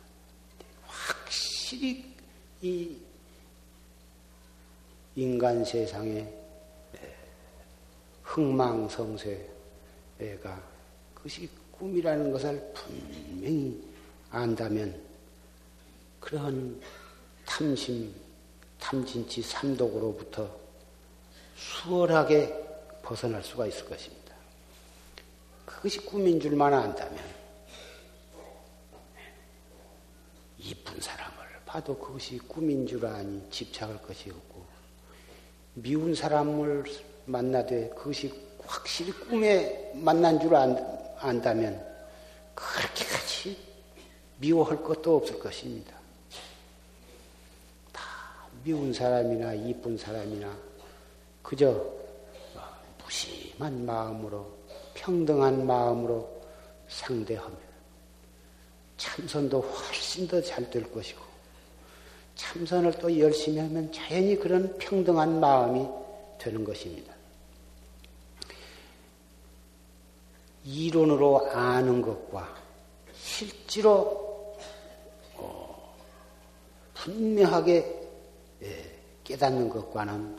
확실히 1.72 2.04
이 2.60 2.96
인간 5.16 5.64
세상에 5.64 6.28
흥망성쇠 8.22 9.50
애가 10.20 10.62
그것이 11.14 11.48
꿈이라는 11.72 12.30
것을 12.30 12.72
분명히 12.74 13.82
안다면 14.30 15.02
그러한 16.20 16.80
탐심, 17.46 18.14
탐진치 18.78 19.42
삼독으로부터 19.42 20.54
수월하게 21.56 22.54
벗어날 23.02 23.42
수가 23.42 23.66
있을 23.66 23.88
것입니다. 23.88 24.34
그것이 25.64 25.98
꿈인 26.00 26.38
줄만 26.38 26.72
안다면 26.72 27.18
이쁜 30.58 31.00
사람을 31.00 31.31
봐도 31.72 31.96
그것이 31.96 32.36
꿈인 32.40 32.86
줄 32.86 33.06
아니 33.06 33.42
집착할 33.50 34.02
것이 34.02 34.28
없고 34.28 34.62
미운 35.72 36.14
사람을 36.14 36.84
만나되 37.24 37.88
그것이 37.96 38.30
확실히 38.66 39.10
꿈에 39.12 39.90
만난 39.94 40.38
줄 40.38 40.54
안, 40.54 40.76
안다면 41.16 41.82
그렇게까지 42.54 43.56
미워할 44.36 44.82
것도 44.82 45.16
없을 45.16 45.38
것입니다. 45.38 45.96
다 47.90 48.02
미운 48.62 48.92
사람이나 48.92 49.54
이쁜 49.54 49.96
사람이나 49.96 50.54
그저 51.42 51.82
무심한 53.02 53.86
마음으로 53.86 54.46
평등한 54.92 55.66
마음으로 55.66 56.42
상대하면 56.86 57.56
참선도 58.98 59.62
훨씬 59.62 60.28
더 60.28 60.38
잘 60.42 60.68
될 60.70 60.92
것이고 60.92 61.31
참선을 62.34 62.92
또 62.98 63.18
열심히 63.18 63.58
하면 63.58 63.92
자연히 63.92 64.36
그런 64.36 64.76
평등한 64.78 65.40
마음이 65.40 65.86
되는 66.38 66.64
것입니다. 66.64 67.12
이론으로 70.64 71.50
아는 71.50 72.02
것과 72.02 72.54
실제로 73.14 74.56
어, 75.34 75.96
분명하게 76.94 78.00
예, 78.62 78.98
깨닫는 79.24 79.68
것과는 79.68 80.36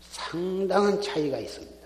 상당한 0.00 1.00
차이가 1.00 1.38
있습니다. 1.38 1.78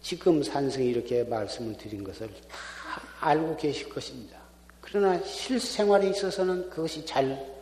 지금 0.00 0.42
산승이 0.42 0.86
이렇게 0.86 1.24
말씀을 1.24 1.76
드린 1.76 2.04
것을 2.04 2.28
다 2.28 2.56
알고 3.20 3.56
계실 3.56 3.88
것입니다. 3.88 4.38
그러나 4.80 5.20
실생활에 5.24 6.10
있어서는 6.10 6.70
그것이 6.70 7.04
잘 7.04 7.55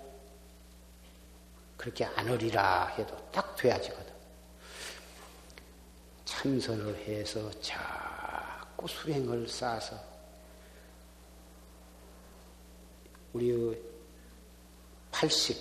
그렇게 1.85 2.07
안 2.07 2.27
어리라 2.31 2.87
해도 2.97 3.15
딱 3.31 3.55
돼야지거든. 3.57 4.11
참선을 6.25 6.97
해서 6.97 7.51
잘 7.61 7.79
자꾸 8.85 8.89
수행을 8.89 9.47
쌓아서 9.47 9.95
우리 13.35 13.79
팔식, 15.11 15.59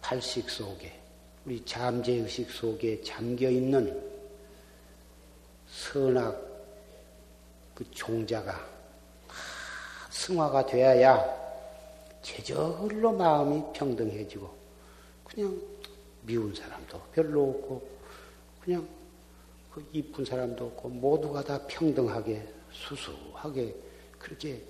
팔식 0.00 0.48
속에 0.48 1.00
우리 1.44 1.64
잠재의식 1.64 2.48
속에 2.48 3.02
잠겨 3.02 3.50
있는 3.50 4.00
선악 5.68 6.40
그 7.74 7.84
종자가 7.90 8.52
다 8.52 9.34
승화가 10.10 10.66
되어야 10.66 11.24
제절로 12.22 13.10
마음이 13.12 13.72
평등해지고 13.72 14.59
그냥 15.32 15.60
미운 16.22 16.54
사람도 16.54 17.00
별로 17.12 17.50
없고 17.50 17.88
그냥 18.62 18.86
그 19.72 19.86
이쁜 19.92 20.24
사람도 20.24 20.66
없고 20.66 20.88
모두가 20.88 21.42
다 21.44 21.66
평등하게 21.66 22.46
수수하게 22.72 23.74
그렇게 24.18 24.62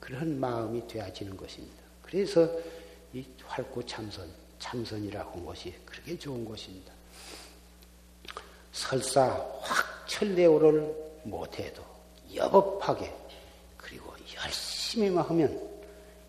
그런 0.00 0.38
마음이 0.38 0.86
되어지는 0.88 1.36
것입니다. 1.36 1.82
그래서 2.02 2.48
이 3.12 3.24
활구 3.44 3.84
참선, 3.86 4.28
참선이라고 4.58 5.38
한 5.38 5.44
것이 5.44 5.74
그렇게 5.84 6.18
좋은 6.18 6.44
것입니다. 6.44 6.92
설사 8.72 9.26
확 9.60 10.08
철대오를 10.08 11.20
못해도 11.24 11.82
여법하게 12.34 13.14
그리고 13.76 14.12
열심히만 14.34 15.24
하면 15.24 15.73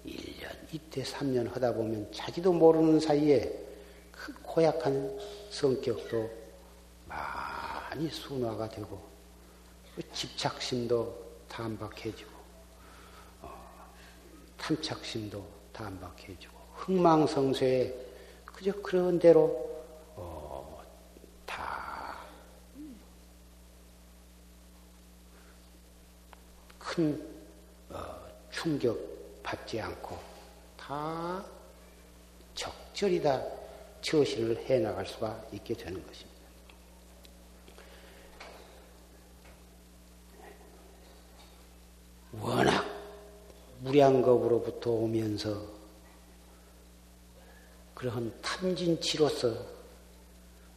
1년, 0.05 0.51
이때 0.71 1.03
3년 1.03 1.51
하다 1.51 1.73
보면 1.73 2.11
자기도 2.11 2.53
모르는 2.53 2.99
사이에 2.99 3.51
그 4.11 4.33
고약한 4.43 5.17
성격도 5.49 6.29
많이 7.07 8.09
순화가 8.09 8.69
되고 8.69 9.01
그 9.95 10.01
집착심도 10.11 11.25
단박해지고 11.47 12.31
어, 13.41 13.93
탐착심도 14.57 15.45
단박해지고 15.71 16.53
흥망성쇠에 16.73 17.93
그저 18.45 18.71
그런 18.81 19.19
대로 19.19 19.83
어, 20.15 20.83
다큰 26.77 27.35
어, 27.89 28.27
충격 28.51 29.14
받지 29.45 29.79
않고 29.79 30.17
다 30.75 31.45
적절히 32.55 33.21
다 33.21 33.41
처신을 34.01 34.57
해 34.65 34.79
나갈 34.79 35.05
수가 35.05 35.39
있게 35.51 35.75
되는 35.75 36.05
것입니다. 36.05 36.35
워낙 42.33 42.85
무량겁으로부터 43.81 44.89
오면서 44.89 45.61
그러한 47.93 48.41
탐진치로서 48.41 49.55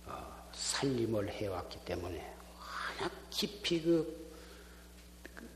어, 0.06 0.48
살림을 0.52 1.30
해왔기 1.30 1.80
때문에 1.84 2.34
워낙 2.98 3.12
깊이 3.30 3.82
그, 3.82 4.30
그 5.34 5.48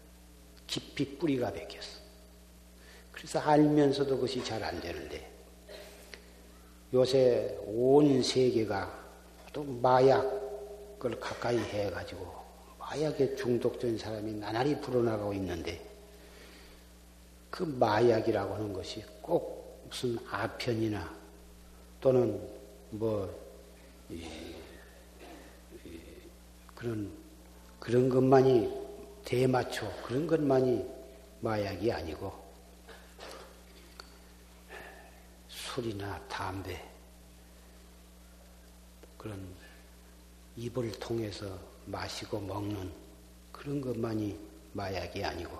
깊이 0.66 1.18
뿌리가 1.18 1.52
베꼈어. 1.52 2.01
그래서 3.22 3.38
알면서도 3.38 4.16
그것이 4.16 4.42
잘 4.42 4.64
안 4.64 4.80
되는데 4.80 5.30
요새 6.92 7.56
온 7.66 8.20
세계가 8.20 9.00
또 9.52 9.62
마약을 9.62 11.20
가까이 11.20 11.56
해가지고 11.56 12.26
마약에 12.80 13.36
중독된 13.36 13.96
사람이 13.96 14.32
나날이 14.34 14.80
불어나가고 14.80 15.32
있는데 15.34 15.80
그 17.48 17.62
마약이라고 17.62 18.54
하는 18.54 18.72
것이 18.72 19.04
꼭 19.22 19.86
무슨 19.88 20.18
아편이나 20.28 21.14
또는 22.00 22.40
뭐 22.90 23.32
그런 26.74 27.08
그런 27.78 28.08
것만이 28.08 28.68
대마초 29.24 29.88
그런 30.02 30.26
것만이 30.26 30.84
마약이 31.40 31.92
아니고 31.92 32.41
술이나 35.74 36.20
담배 36.28 36.86
그런 39.16 39.56
입을 40.54 40.92
통해서 41.00 41.58
마시고 41.86 42.38
먹는 42.40 42.92
그런 43.50 43.80
것만이 43.80 44.38
마약이 44.74 45.24
아니고 45.24 45.58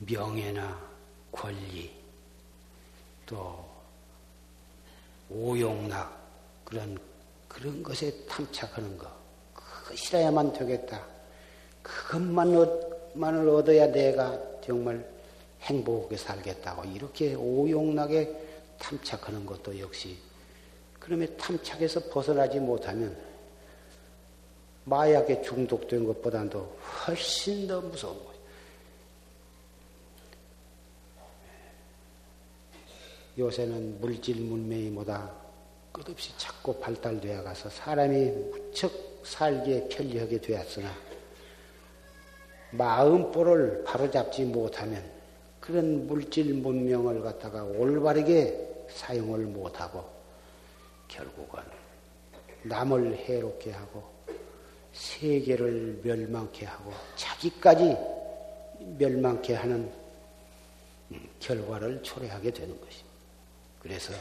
명예나 0.00 0.90
권리 1.30 1.96
또 3.26 3.64
오용락 5.30 6.18
그런 6.64 6.98
그런 7.46 7.80
것에 7.80 8.26
탐착하는 8.26 8.98
것 8.98 9.08
그것이라야만 9.54 10.52
되겠다. 10.52 11.06
그것만 11.82 12.52
을 13.16 13.48
얻어야 13.48 13.86
내가 13.86 14.38
정말 14.62 15.04
행복하게 15.62 16.16
살겠다고 16.16 16.84
이렇게 16.84 17.34
오용락에 17.34 18.30
탐착하는 18.78 19.44
것도 19.44 19.78
역시 19.78 20.16
그러면 20.98 21.36
탐착에서 21.36 22.00
벗어나지 22.10 22.60
못하면 22.60 23.16
마약에 24.84 25.42
중독된 25.42 26.06
것보다도 26.06 26.78
훨씬 27.06 27.66
더 27.66 27.80
무서운 27.80 28.16
거예요. 28.16 28.38
요새는 33.38 34.00
물질 34.00 34.36
문명이 34.40 34.90
뭐다 34.90 35.30
끝없이 35.92 36.32
자꾸 36.38 36.78
발달되어 36.80 37.42
가서 37.42 37.68
사람이 37.70 38.30
무척 38.30 38.92
살기에 39.24 39.88
편리하게 39.88 40.40
되었으나 40.40 41.07
마음보를 42.70 43.84
바로잡지 43.84 44.44
못하면 44.44 45.02
그런 45.60 46.06
물질 46.06 46.54
문명을 46.54 47.22
갖다가 47.22 47.64
올바르게 47.64 48.86
사용을 48.90 49.40
못하고 49.40 50.04
결국은 51.08 51.62
남을 52.62 53.16
해롭게 53.16 53.72
하고 53.72 54.02
세계를 54.92 56.00
멸망케 56.02 56.66
하고 56.66 56.92
자기까지 57.16 57.96
멸망케 58.98 59.54
하는 59.54 59.90
결과를 61.40 62.02
초래하게 62.02 62.50
되는 62.50 62.78
것입니다. 62.80 63.08
그래서 63.80 64.12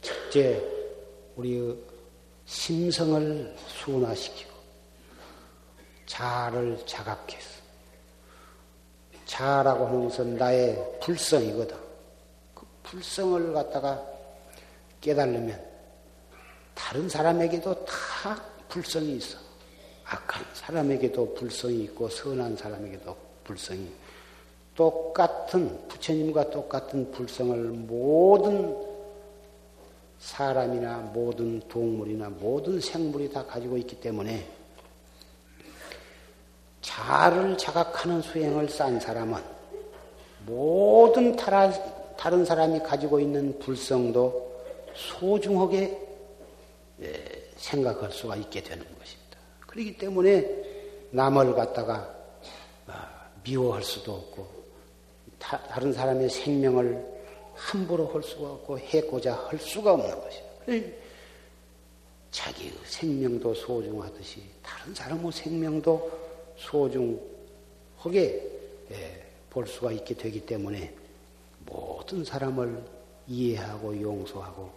첫째 0.00 0.62
우리 1.36 1.76
심성을 2.50 3.54
순화시키고 3.68 4.50
자를 6.04 6.76
자각해서 6.84 7.60
자라고 9.24 9.86
하는 9.86 10.04
것은 10.08 10.36
나의 10.36 10.98
불성이거든. 11.00 11.76
그 12.52 12.66
불성을 12.82 13.52
갖다가 13.52 14.04
깨달으면 15.00 15.64
다른 16.74 17.08
사람에게도 17.08 17.84
다 17.84 18.42
불성이 18.68 19.18
있어. 19.18 19.38
악한 20.04 20.44
사람에게도 20.52 21.34
불성이 21.34 21.84
있고 21.84 22.08
선한 22.08 22.56
사람에게도 22.56 23.16
불성이 23.44 23.92
똑같은 24.74 25.86
부처님과 25.86 26.50
똑같은 26.50 27.12
불성을 27.12 27.56
모든 27.56 28.89
사람이나 30.20 30.98
모든 31.12 31.60
동물이나 31.68 32.28
모든 32.28 32.80
생물이 32.80 33.32
다 33.32 33.44
가지고 33.44 33.76
있기 33.78 34.00
때문에 34.00 34.46
자를 36.82 37.56
자각하는 37.58 38.22
수행을 38.22 38.68
싼 38.68 39.00
사람은 39.00 39.42
모든 40.46 41.34
다른 41.36 42.44
사람이 42.44 42.80
가지고 42.80 43.18
있는 43.20 43.58
불성도 43.58 44.50
소중하게 44.94 45.98
예, 47.02 47.24
생각할 47.56 48.12
수가 48.12 48.36
있게 48.36 48.62
되는 48.62 48.84
것입니다. 48.98 49.38
그렇기 49.66 49.96
때문에 49.96 50.46
남을 51.10 51.54
갖다가 51.54 52.14
아, 52.86 53.26
미워할 53.42 53.82
수도 53.82 54.12
없고 54.12 54.46
다 55.38 55.58
른 55.78 55.92
사람의 55.92 56.28
생명을 56.28 57.09
함부로 57.60 58.06
할 58.06 58.22
수가 58.22 58.52
없고 58.52 58.78
해고자 58.78 59.34
할 59.34 59.58
수가 59.58 59.92
없는 59.92 60.20
것이죠. 60.20 60.44
자기의 62.30 62.72
생명도 62.84 63.52
소중하듯이 63.54 64.42
다른 64.62 64.94
사람의 64.94 65.30
생명도 65.32 66.10
소중하게 66.56 68.50
예, 68.92 69.26
볼 69.50 69.66
수가 69.66 69.92
있게 69.92 70.14
되기 70.14 70.40
때문에 70.46 70.94
모든 71.66 72.24
사람을 72.24 72.82
이해하고 73.26 74.00
용서하고 74.00 74.70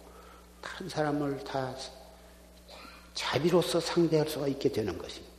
다른 0.60 0.88
사람을 0.88 1.38
다 1.44 1.74
자비로서 3.14 3.80
상대할 3.80 4.28
수가 4.28 4.48
있게 4.48 4.70
되는 4.70 4.98
것입니다. 4.98 5.34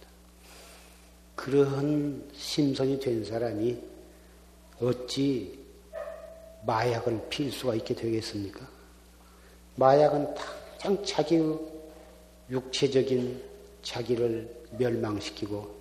그러한 1.35 2.31
심성이 2.33 2.99
된 2.99 3.23
사람이 3.23 3.77
어찌 4.79 5.64
마약을 6.65 7.29
필 7.29 7.51
수가 7.51 7.75
있게 7.75 7.93
되겠습니까? 7.93 8.67
마약은 9.75 10.33
당장 10.35 11.05
자기의 11.05 11.59
육체적인 12.49 13.43
자기를 13.81 14.65
멸망시키고 14.77 15.75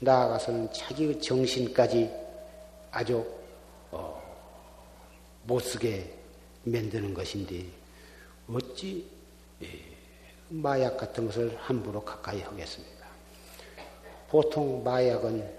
나아가서는 0.00 0.72
자기의 0.72 1.20
정신까지 1.20 2.10
아주 2.90 3.24
어, 3.90 4.22
못쓰게 5.44 6.12
만드는 6.64 7.14
것인데 7.14 7.64
어찌 8.52 9.08
예, 9.62 9.66
마약 10.48 10.96
같은 10.96 11.26
것을 11.26 11.56
함부로 11.58 12.02
가까이 12.04 12.40
하겠습니다. 12.40 13.06
보통 14.28 14.84
마약은 14.84 15.58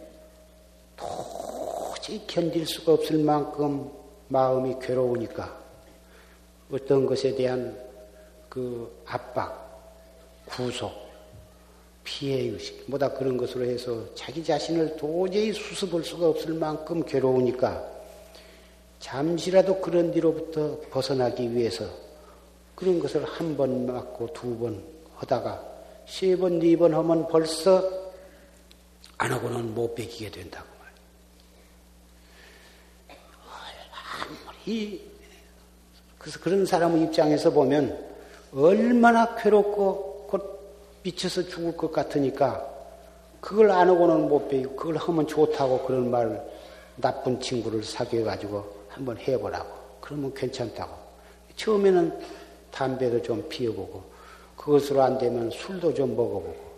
도저히 0.96 2.26
견딜 2.28 2.66
수가 2.66 2.94
없을 2.94 3.20
만큼 3.20 3.99
마음이 4.30 4.76
괴로우니까 4.82 5.60
어떤 6.72 7.06
것에 7.06 7.36
대한 7.36 7.78
그 8.48 9.02
압박, 9.06 9.68
구속, 10.46 10.92
피해의식, 12.04 12.86
뭐다 12.88 13.10
그런 13.14 13.38
것으로 13.38 13.66
해서 13.66 14.04
자기 14.16 14.44
자신을 14.44 14.98
도저히 14.98 15.52
수습할 15.54 16.04
수가 16.04 16.30
없을 16.30 16.54
만큼 16.54 17.04
괴로우니까 17.04 18.00
잠시라도 19.00 19.80
그런 19.82 20.12
뒤로부터 20.12 20.80
벗어나기 20.90 21.54
위해서 21.56 21.86
그런 22.76 23.00
것을 23.00 23.24
한 23.26 23.56
번 23.58 23.86
맞고 23.86 24.34
두 24.34 24.58
번 24.58 24.84
하다가 25.18 25.62
세 26.08 26.36
번, 26.36 26.60
네 26.60 26.76
번 26.76 26.94
하면 26.94 27.28
벌써 27.28 27.84
안 29.18 29.32
하고는 29.32 29.74
못 29.76 29.94
베기게 29.96 30.32
된다고 30.32 30.69
아무리 34.70 35.02
그래서 36.20 36.40
그런 36.40 36.66
사람의 36.66 37.04
입장에서 37.04 37.50
보면 37.50 38.08
얼마나 38.54 39.36
괴롭고 39.36 40.28
곧 40.30 40.60
미쳐서 41.04 41.44
죽을 41.44 41.76
것 41.76 41.92
같으니까 41.92 42.68
그걸 43.42 43.72
안 43.72 43.90
하고는 43.90 44.28
못 44.28 44.48
베기고 44.48 44.76
그걸 44.76 44.98
하면 44.98 45.26
좋다고 45.26 45.86
그런 45.86 46.12
말 46.12 46.46
나쁜 46.98 47.40
친구를 47.40 47.84
사귀어 47.84 48.24
가지고 48.24 48.66
한번 48.90 49.18
해보라고. 49.18 49.70
그러면 50.02 50.34
괜찮다고. 50.34 50.94
처음에는 51.56 52.20
담배도 52.72 53.22
좀 53.22 53.48
피워보고 53.48 54.04
그것으로 54.58 55.02
안 55.02 55.18
되면 55.18 55.50
술도 55.52 55.94
좀 55.94 56.16
먹어보고. 56.16 56.70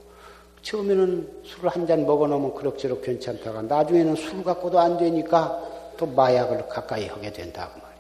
처음에는 0.61 1.41
술을 1.43 1.69
한잔 1.69 2.05
먹어놓으면 2.05 2.53
그럭저럭 2.53 3.01
괜찮다가 3.01 3.63
나중에는 3.63 4.15
술 4.15 4.43
갖고도 4.43 4.79
안 4.79 4.97
되니까 4.97 5.71
또 6.01 6.07
마약을 6.07 6.67
가까이 6.67 7.05
하게 7.05 7.31
된다고 7.31 7.79
말이에요. 7.79 7.91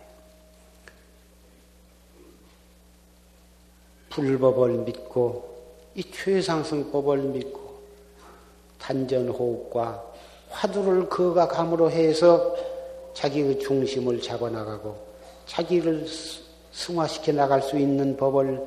불법을 4.11 4.71
믿고 4.79 5.49
이 5.95 6.03
최상승법을 6.03 7.17
믿고 7.17 7.81
단전호흡과 8.77 10.03
화두를 10.49 11.09
그가 11.09 11.47
감으로 11.47 11.89
해서 11.89 12.55
자기의 13.13 13.59
중심을 13.59 14.21
잡아나가고 14.21 14.95
자기를 15.45 16.05
승화시켜 16.71 17.33
나갈 17.33 17.61
수 17.61 17.77
있는 17.77 18.15
법을 18.15 18.61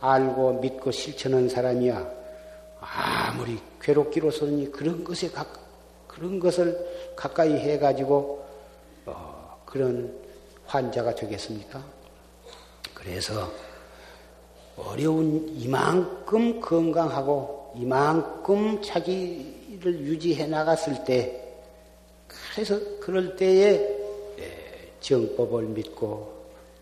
알고 0.00 0.60
믿고 0.60 0.90
실천한 0.90 1.48
사람이야 1.48 2.10
아무리 2.80 3.58
괴롭기로서는 3.80 4.70
그런 4.70 5.02
것에 5.02 5.30
가, 5.30 5.46
그런 6.06 6.38
것을 6.38 7.14
가까이 7.16 7.52
해가지고 7.54 8.44
어, 9.06 9.62
그런 9.64 10.14
환자가 10.66 11.14
되겠습니까? 11.14 11.82
그래서 12.94 13.50
어려운 14.76 15.48
이만큼 15.56 16.60
건강하고 16.60 17.72
이만큼 17.76 18.80
자기를 18.82 20.00
유지해 20.00 20.46
나갔을 20.46 21.04
때 21.04 21.42
그래서 22.26 22.78
그럴 23.00 23.36
때에 23.36 23.74
예, 24.38 24.92
정법을 25.00 25.64
믿고 25.64 26.32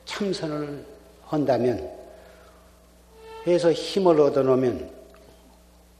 참선을 0.05 0.85
한다면 1.25 1.91
해서 3.47 3.73
힘을 3.73 4.21
얻어놓으면 4.21 4.91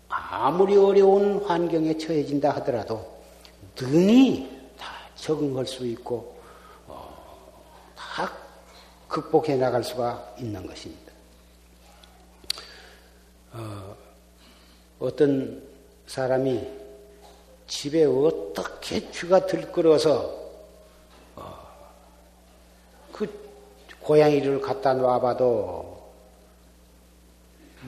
아무리 0.09 0.77
어려운 0.77 1.45
환경에 1.45 1.97
처해진다 1.97 2.51
하더라도 2.57 3.05
능히 3.77 4.49
다 4.79 4.93
적응할 5.17 5.67
수 5.67 5.87
있고 5.87 6.35
어, 6.87 7.17
다 7.97 8.33
극복해 9.09 9.57
나갈 9.57 9.83
수가 9.83 10.35
있는 10.39 10.67
것입니다. 10.67 11.14
어떤 14.99 15.63
사람이 16.07 16.67
집에 17.67 18.05
어떻게 18.05 19.11
쥐가 19.11 19.47
들끓어서 19.47 20.35
어, 21.37 21.67
그 23.13 23.27
고양이를 24.01 24.61
갖다 24.61 24.95
놔봐도 24.95 26.05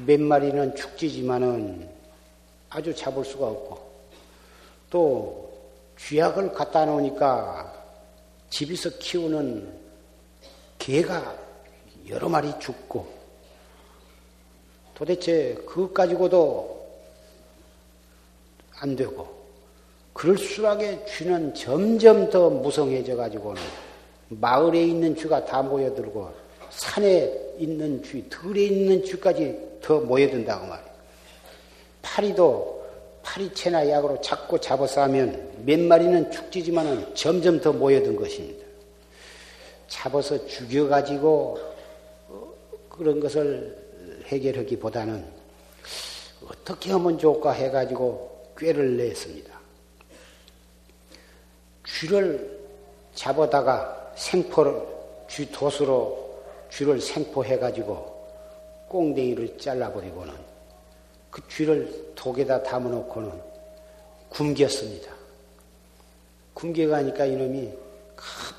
몇 0.07 0.21
마리는 0.21 0.75
축지지만은 0.75 1.89
아주 2.71 2.95
잡을 2.95 3.25
수가 3.25 3.47
없고 3.47 3.91
또 4.91 5.53
쥐약을 5.99 6.53
갖다 6.53 6.85
놓으니까 6.85 7.73
집에서 8.51 8.91
키우는 8.99 9.81
개가 10.79 11.37
여러 12.09 12.29
마리 12.29 12.53
죽고 12.59 13.07
도대체 14.95 15.55
그것 15.67 15.93
가지고도 15.93 16.76
안 18.79 18.97
되고 18.97 19.29
그럴수록에 20.13 21.05
쥐는 21.05 21.55
점점 21.55 22.31
더 22.31 22.49
무성해져 22.49 23.17
가지고는 23.17 23.61
마을에 24.29 24.83
있는 24.83 25.15
쥐가 25.15 25.45
다 25.45 25.63
모여들고 25.63 26.33
산에 26.71 27.33
있는 27.59 28.03
쥐, 28.03 28.29
들에 28.29 28.65
있는 28.65 29.05
쥐까지 29.05 29.79
더 29.83 30.01
모여든다고 30.01 30.67
말이에요. 30.67 30.91
파리도 32.03 32.87
파리채나 33.23 33.89
약으로 33.89 34.21
잡고 34.21 34.59
잡아서 34.59 35.03
하면 35.03 35.51
몇 35.65 35.79
마리는 35.81 36.31
죽지지만은 36.31 37.15
점점 37.15 37.61
더 37.61 37.73
모여든 37.73 38.17
것입니다. 38.17 38.65
잡아서 39.89 40.47
죽여가지고 40.47 41.59
어, 42.29 42.55
그런 42.89 43.21
것을 43.21 43.77
해결하기보다는 44.27 45.25
어떻게 46.49 46.93
하면 46.93 47.19
좋을까 47.19 47.53
해가지고 47.53 48.36
꾀를 48.59 48.97
냈습니다. 48.97 49.57
쥐를 51.87 52.61
잡아다가 53.15 54.13
생포를, 54.17 54.83
쥐 55.29 55.51
돛으로 55.51 56.43
쥐를 56.71 57.01
생포해가지고 57.01 58.17
꽁댕이를 58.89 59.59
잘라버리고는 59.59 60.35
그 61.31 61.43
쥐를 61.49 62.13
독에다 62.15 62.63
담아놓고는 62.63 63.41
굶겼습니다. 64.31 65.15
굶겨가니까 66.55 67.27
이놈이 67.27 67.73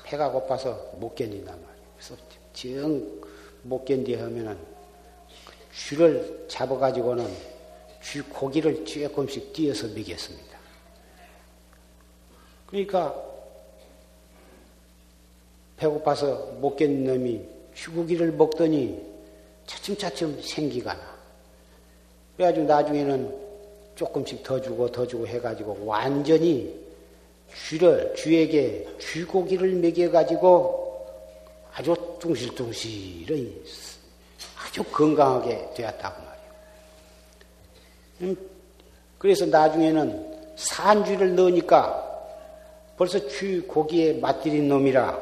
배가 0.04 0.30
고파서 0.30 0.72
못 0.96 1.14
견딘단 1.14 1.54
말이에요. 1.60 1.88
그래서 1.96 2.16
정 2.52 3.28
못 3.62 3.84
견디 3.84 4.14
하면은 4.14 4.56
그 5.44 5.52
쥐를 5.76 6.46
잡아가지고는 6.48 7.26
쥐 8.02 8.20
고기를 8.20 8.84
조금씩 8.84 9.52
띄어서 9.52 9.88
먹였습니다. 9.88 10.58
그러니까 12.66 13.14
배고파서 15.76 16.52
못 16.60 16.76
견딘 16.76 17.04
놈이 17.04 17.40
쥐고기를 17.74 18.32
먹더니 18.32 19.00
차츰차츰 19.66 20.40
생기가 20.42 20.94
나. 20.94 21.18
그래가지고 22.36 22.66
나중에는 22.66 23.48
조금씩 23.94 24.42
더 24.42 24.60
주고 24.60 24.90
더 24.90 25.06
주고 25.06 25.26
해가지고 25.26 25.84
완전히 25.84 26.74
쥐를, 27.54 28.14
쥐에게 28.16 28.86
쥐고기를 29.00 29.74
먹여가지고 29.74 31.06
아주 31.72 31.94
둥실둥실히 32.18 33.62
아주 34.56 34.82
건강하게 34.84 35.70
되었다고 35.74 36.27
그래서 39.18 39.46
나중에는 39.46 40.38
산쥐를 40.56 41.34
넣으니까 41.36 42.04
벌써 42.96 43.26
쥐 43.28 43.60
고기에 43.60 44.14
맛들인 44.14 44.68
놈이라 44.68 45.18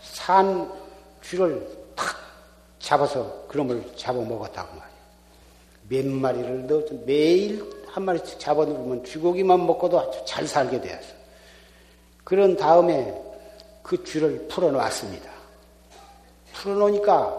산쥐를 0.00 1.66
탁 1.94 2.06
잡아서 2.78 3.46
그놈을 3.48 3.84
잡아먹었다고 3.96 4.76
말이에요. 4.76 4.92
몇 5.88 6.06
마리를 6.06 6.66
넣어서 6.66 6.94
매일 7.04 7.70
한 7.86 8.04
마리씩 8.04 8.40
잡아놓으면 8.40 9.04
쥐고기만 9.04 9.66
먹고도 9.66 10.00
아주 10.00 10.22
잘 10.24 10.46
살게 10.46 10.80
되었어. 10.80 11.08
그런 12.24 12.56
다음에 12.56 13.14
그 13.82 14.02
쥐를 14.02 14.46
풀어놓았습니다. 14.48 15.30
풀어놓으니까 16.54 17.38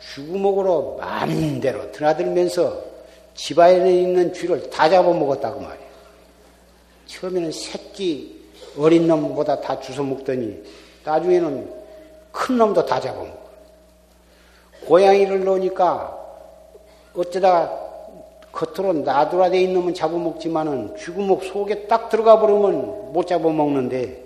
쥐구목으로 0.00 0.96
마음대로 0.96 1.92
드나들면서 1.92 2.91
집안에 3.34 3.92
있는 3.92 4.32
쥐를 4.32 4.70
다 4.70 4.88
잡아먹었다고 4.88 5.60
말이에요. 5.60 5.92
처음에는 7.06 7.52
새끼 7.52 8.42
어린 8.78 9.06
놈보다 9.06 9.60
다 9.60 9.78
주워 9.80 10.06
먹더니 10.06 10.62
나중에는 11.04 11.82
큰 12.30 12.58
놈도 12.58 12.86
다 12.86 13.00
잡아먹어. 13.00 13.42
고양이를 14.86 15.44
넣으니까 15.44 16.18
어쩌다가 17.14 17.80
겉으로 18.52 18.92
나돌아대 18.92 19.60
있는 19.60 19.74
놈은 19.80 19.94
잡아먹지만은 19.94 20.96
쥐구목 20.96 21.44
속에 21.44 21.86
딱 21.86 22.08
들어가 22.10 22.38
버리면 22.38 23.12
못 23.12 23.26
잡아먹는데 23.26 24.22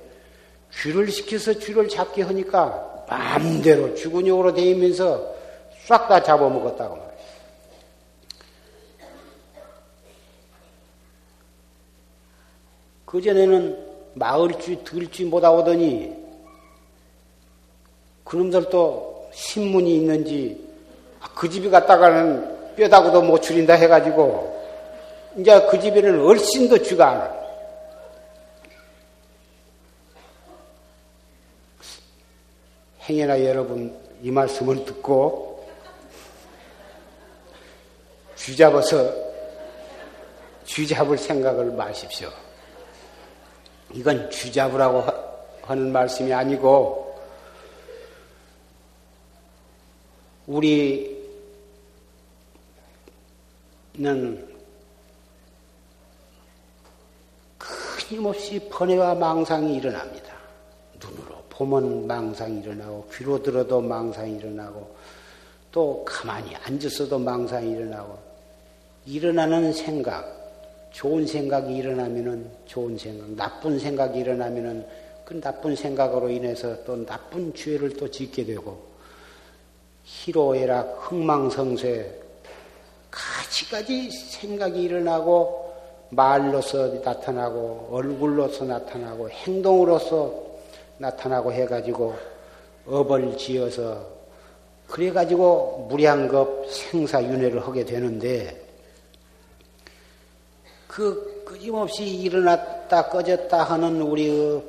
쥐를 0.83 1.09
시켜서 1.11 1.55
쥐를 1.55 1.89
잡게 1.89 2.23
하니까 2.23 3.05
마음대로 3.09 3.95
쥐근육으로 3.95 4.55
대이면서 4.55 5.35
싹 5.87 6.09
다 6.09 6.21
잡아먹었다고 6.21 6.97
말이에요. 6.97 7.07
그전에는 13.07 13.87
마을쥐, 14.15 14.85
들쥐 14.85 15.25
못다 15.25 15.51
오더니 15.53 16.15
그놈들도 18.25 19.31
신문이 19.33 19.97
있는지 19.97 20.67
아, 21.21 21.29
그 21.35 21.49
집에 21.49 21.71
갔다가는 21.71 22.75
뼈다구도 22.75 23.23
못 23.23 23.41
줄인다 23.41 23.75
해가지고 23.75 24.55
이제 25.39 25.67
그 25.71 25.79
집에는 25.81 26.25
얼씬도 26.25 26.83
쥐가 26.83 27.09
않아. 27.09 27.37
행여나 33.03 33.45
여러분 33.45 33.97
이 34.23 34.31
말씀을 34.31 34.85
듣고 34.85 35.65
쥐 38.35 38.57
잡아서 38.57 39.13
쥐 40.65 40.89
잡을 40.89 41.17
생각을 41.17 41.71
마십시오. 41.71 42.31
이건 43.93 44.31
쥐 44.31 44.53
잡으라고 44.53 45.05
하는 45.63 45.93
말씀이 45.93 46.33
아니고 46.33 47.07
우리는 50.47 51.27
끊임없이 57.59 58.69
번뇌와 58.71 59.15
망상이 59.15 59.77
일어납니다. 59.77 60.35
눈으로 61.01 61.43
보면 61.51 62.07
망상이 62.07 62.61
일어나고 62.61 63.09
귀로 63.13 63.43
들어도 63.43 63.81
망상이 63.81 64.37
일어나고 64.37 64.95
또 65.73 66.05
가만히 66.05 66.55
앉았어도 66.55 67.19
망상이 67.19 67.73
일어나고 67.73 68.19
일어나는 69.07 69.73
생각 69.73 70.36
좋은 70.97 71.27
생각이 71.27 71.77
일어나면은 71.77 72.51
좋은 72.65 72.97
생각 72.97 73.29
나쁜 73.33 73.79
생각이 73.79 74.19
일어나면은 74.19 74.87
그 75.27 75.39
나쁜 75.39 75.77
생각으로 75.77 76.31
인해서 76.31 76.75
또 76.85 77.05
나쁜 77.05 77.53
죄를 77.53 77.95
또 77.99 78.11
짓게 78.11 78.47
되고 78.47 78.79
희로애락 80.05 80.97
흥망성쇠 81.03 82.23
가지가지 83.11 84.11
생각이 84.11 84.85
일어나고 84.85 85.75
말로서 86.09 86.87
나타나고 87.05 87.89
얼굴로서 87.91 88.65
나타나고 88.65 89.29
행동으로서 89.29 90.33
나타나고 90.97 91.53
해가지고 91.53 92.15
업을 92.87 93.37
지어서 93.37 94.03
그래가지고 94.89 95.89
무량겁 95.91 96.71
생사윤회를 96.71 97.67
하게 97.67 97.85
되는데 97.85 98.66
그 100.97 101.45
끊임없이 101.45 102.07
일어났다 102.07 103.11
꺼졌다 103.11 103.65
하는 103.65 104.01
우리의 104.01 104.63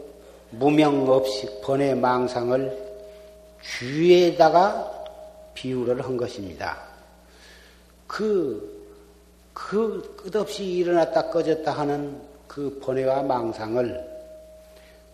무명 0.50 1.08
없이 1.08 1.48
번외 1.64 1.96
망상을 1.96 2.98
주에다가 3.62 5.06
비유를 5.54 6.04
한 6.04 6.18
것입니다. 6.18 6.84
그, 8.08 8.92
그 9.54 10.18
끝없이 10.18 10.66
일어났다 10.66 11.30
꺼졌다 11.30 11.72
하는 11.72 12.22
그 12.46 12.78
번외와 12.84 13.24
망상을 13.24 14.18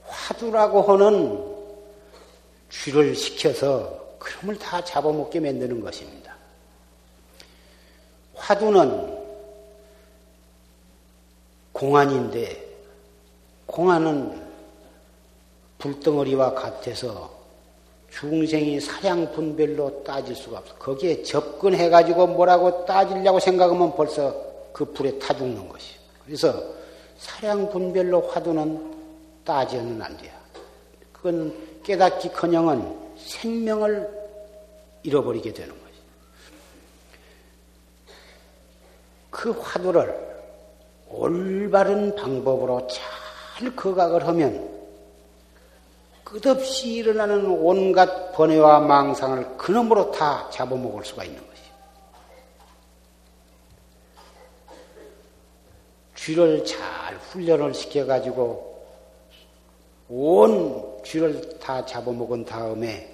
화두라고 0.07 0.81
하는 0.81 1.45
쥐를 2.71 3.13
시켜서 3.13 4.15
그놈을 4.17 4.57
다 4.57 4.83
잡아먹게 4.83 5.39
만드는 5.41 5.79
것입니다. 5.79 6.35
화두는 8.33 9.22
공안인데 11.83 12.63
공안은 13.65 14.41
불덩어리와 15.79 16.53
같아서 16.53 17.29
중생이 18.09 18.79
사량 18.79 19.33
분별로 19.33 20.01
따질 20.01 20.33
수가 20.33 20.59
없어. 20.59 20.75
거기에 20.75 21.23
접근해 21.23 21.89
가지고 21.89 22.27
뭐라고 22.27 22.85
따지려고 22.85 23.37
생각하면 23.37 23.93
벌써 23.97 24.33
그 24.71 24.85
불에 24.85 25.19
타 25.19 25.35
죽는 25.35 25.67
것이. 25.67 25.95
그래서 26.23 26.63
사량 27.17 27.69
분별로 27.69 28.21
화두는 28.29 28.93
따지는 29.43 30.01
안 30.01 30.15
돼요. 30.15 30.31
그건 31.11 31.53
깨닫기 31.83 32.29
커녕은 32.29 32.97
생명을 33.17 34.09
잃어버리게 35.03 35.51
되는 35.51 35.69
것이. 35.69 35.93
그 39.29 39.51
화두를 39.51 40.32
올바른 41.13 42.15
방법으로 42.15 42.87
잘 42.87 43.75
거각을 43.75 44.27
하면 44.27 44.69
끝없이 46.23 46.93
일어나는 46.93 47.45
온갖 47.45 48.31
번뇌와 48.33 48.79
망상을 48.79 49.57
그놈으로 49.57 50.11
다 50.11 50.49
잡아먹을 50.49 51.05
수가 51.05 51.23
있는 51.23 51.39
것이. 51.39 51.61
쥐를 56.15 56.65
잘 56.65 57.15
훈련을 57.17 57.73
시켜가지고 57.73 58.73
온 60.09 61.01
쥐를 61.03 61.59
다 61.59 61.85
잡아먹은 61.85 62.45
다음에 62.45 63.09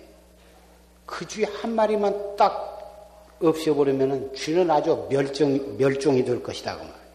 그 1.05 1.25
쥐 1.25 1.43
한 1.43 1.73
마리만 1.73 2.35
딱 2.37 3.35
없애버리면 3.41 4.33
쥐는 4.35 4.69
아주 4.69 5.07
멸종, 5.09 5.77
멸종이 5.77 6.23
될 6.23 6.41
것이다. 6.41 6.77
그 6.77 6.83
말. 6.83 7.08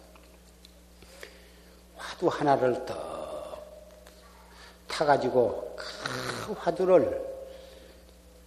화두 2.15 2.29
하나를 2.29 2.85
더 2.87 3.59
타가지고 4.87 5.77
그 5.77 6.53
화두를 6.53 7.23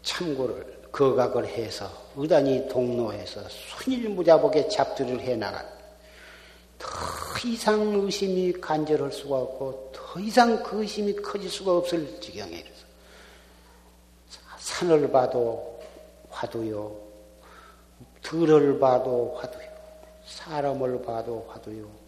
참고를 0.04 0.78
거각을 0.92 1.46
해서 1.46 1.90
의단이 2.16 2.70
동로해서 2.70 3.42
순일무자복에 3.50 4.70
잡두를 4.70 5.20
해나간 5.20 5.66
더 6.80 6.88
이상 7.46 7.82
의심이 7.82 8.54
간절할 8.54 9.12
수가 9.12 9.36
없고 9.38 9.92
더 9.94 10.20
이상 10.20 10.64
그 10.64 10.82
의심이 10.82 11.16
커질 11.16 11.50
수가 11.50 11.78
없을 11.78 12.20
지경에 12.22 12.58
이르서 12.58 12.86
산을 14.58 15.12
봐도 15.12 15.82
화두요 16.30 16.96
들을 18.22 18.80
봐도 18.80 19.38
화두요 19.40 19.68
사람을 20.26 21.02
봐도 21.02 21.46
화두요 21.50 22.07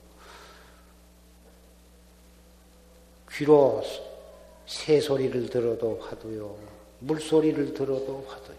귀로 3.39 3.81
새 4.65 4.99
소리를 4.99 5.49
들어도 5.49 5.97
화두요. 6.01 6.53
물소리를 6.99 7.73
들어도 7.73 8.25
화두요. 8.27 8.57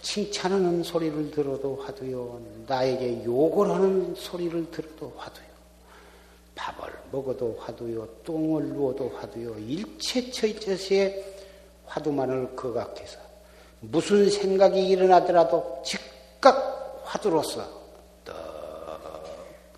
칭찬하는 0.00 0.84
소리를 0.84 1.32
들어도 1.32 1.74
화두요. 1.82 2.40
나에게 2.68 3.24
욕을 3.24 3.68
하는 3.68 4.14
소리를 4.14 4.70
들어도 4.70 5.12
화두요. 5.16 5.48
밥을 6.54 6.88
먹어도 7.10 7.58
화두요. 7.58 8.06
똥을 8.24 8.68
누워도 8.68 9.08
화두요. 9.16 9.58
일체 9.58 10.30
처이처시에 10.30 11.24
화두만을 11.86 12.54
거각해서 12.54 13.18
무슨 13.80 14.30
생각이 14.30 14.88
일어나더라도 14.88 15.82
즉각 15.84 17.02
화두로서 17.02 17.66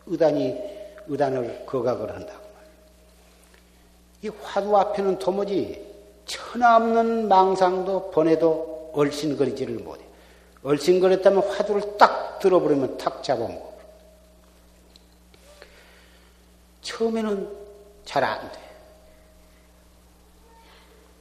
의단이 0.04 0.54
의단을 1.06 1.64
거각을 1.64 2.14
한다. 2.14 2.39
이 4.22 4.28
화두 4.28 4.76
앞에는 4.76 5.18
도무지 5.18 5.84
천하 6.26 6.76
없는 6.76 7.28
망상도 7.28 8.10
번에도 8.10 8.90
얼씬거리지를 8.94 9.76
못해. 9.78 10.04
얼씬거렸다면 10.62 11.42
화두를 11.48 11.96
딱 11.96 12.38
들어버리면 12.38 12.98
탁 12.98 13.22
잡아먹어. 13.22 13.70
처음에는 16.82 17.56
잘 18.04 18.24
안 18.24 18.50
돼. 18.52 18.58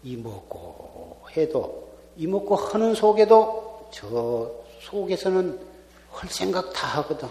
이먹고 0.04 1.18
해도 1.36 1.90
이먹고 2.18 2.56
하는 2.56 2.96
속에도 2.96 3.90
저 3.92 4.50
속에서는 4.82 5.60
할 6.12 6.30
생각 6.30 6.74
다 6.74 6.88
하거든. 7.00 7.30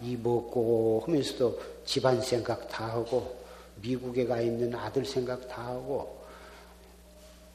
이먹고 0.00 1.04
하면서도 1.06 1.58
집안 1.84 2.20
생각 2.20 2.68
다 2.68 2.86
하고 2.86 3.41
미국에 3.82 4.24
가 4.24 4.40
있는 4.40 4.74
아들 4.74 5.04
생각 5.04 5.46
다 5.48 5.66
하고 5.66 6.16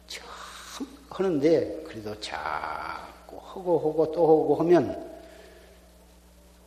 참 0.08 0.26
하는데 1.10 1.84
그래도 1.88 2.20
자꾸 2.20 3.38
하고 3.42 3.80
하고 3.80 4.12
또 4.12 4.22
하고 4.24 4.56
하면 4.56 5.08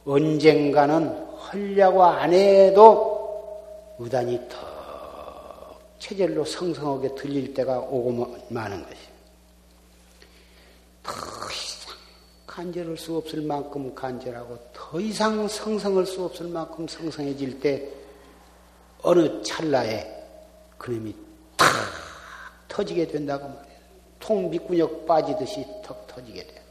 언젠가는 0.04 1.30
하려고 1.36 2.04
안 2.04 2.32
해도 2.32 3.96
의단이 3.98 4.40
더 4.48 5.78
체질로 5.98 6.44
성성하게 6.44 7.14
들릴 7.14 7.52
때가 7.52 7.78
오고 7.80 8.36
마는 8.48 8.82
것이. 8.82 8.96
더 11.02 11.12
이상 11.52 11.96
간절할 12.46 12.96
수 12.96 13.16
없을 13.16 13.42
만큼 13.42 13.94
간절하고 13.94 14.58
더 14.72 15.00
이상 15.00 15.46
성성할 15.46 16.06
수 16.06 16.24
없을 16.24 16.48
만큼 16.48 16.88
성성해질 16.88 17.60
때 17.60 17.88
어느 19.02 19.42
찰나에 19.42 20.06
그놈이 20.78 21.14
탁 21.56 21.68
터지게 22.68 23.06
된다고 23.06 23.48
말이에요. 23.48 23.80
통 24.18 24.50
밑구녕 24.50 25.06
빠지듯이 25.06 25.66
턱 25.82 26.06
터지게 26.06 26.46
돼. 26.46 26.62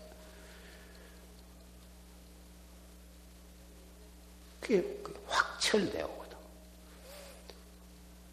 그게 4.62 5.02
확철되거든. 5.28 6.38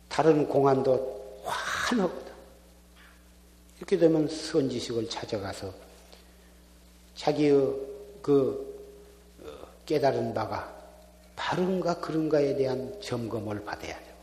다른 0.09 0.47
공안도 0.47 1.43
환하거든. 1.45 2.33
이렇게 3.79 3.97
되면 3.97 4.29
선지식을 4.29 5.09
찾아가서 5.09 5.73
자기의 7.15 7.53
그 8.23 8.77
어, 9.43 9.67
깨달은 9.87 10.35
바가 10.35 10.76
바른가 11.37 12.01
그른가에 12.01 12.57
대한 12.57 12.99
점검을 13.01 13.65
받아야 13.65 13.97
되고 13.99 14.17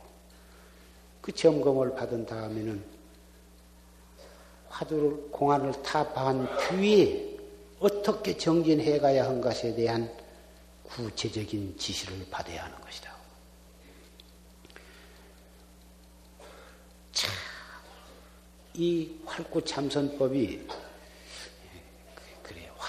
그 1.20 1.32
점검을 1.32 1.94
받은 1.94 2.26
다음에는 2.26 2.84
화두를 4.68 5.30
공안을 5.30 5.82
타파한 5.82 6.48
뒤에 6.58 7.38
어떻게 7.78 8.36
정진해 8.36 8.98
가야 8.98 9.26
한 9.26 9.40
것에 9.40 9.74
대한 9.74 10.10
구체적인 10.82 11.78
지시를 11.78 12.26
받아야 12.30 12.64
하는 12.64 12.80
것이다. 12.80 13.14
자, 17.12 17.28
이 18.74 19.16
활구 19.24 19.64
참선법이 19.64 20.66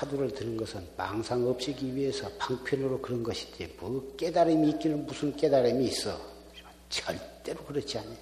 화두를 0.05 0.33
드는 0.33 0.57
것은 0.57 0.87
망상 0.95 1.47
없이기 1.47 1.95
위해서 1.95 2.29
방편으로 2.37 3.01
그런 3.01 3.23
것이지 3.23 3.75
뭐 3.79 4.13
깨달음이 4.17 4.69
있기는 4.71 5.05
무슨 5.05 5.35
깨달음이 5.35 5.85
있어 5.85 6.19
절대로 6.89 7.63
그렇지 7.65 7.97
않아요. 7.97 8.17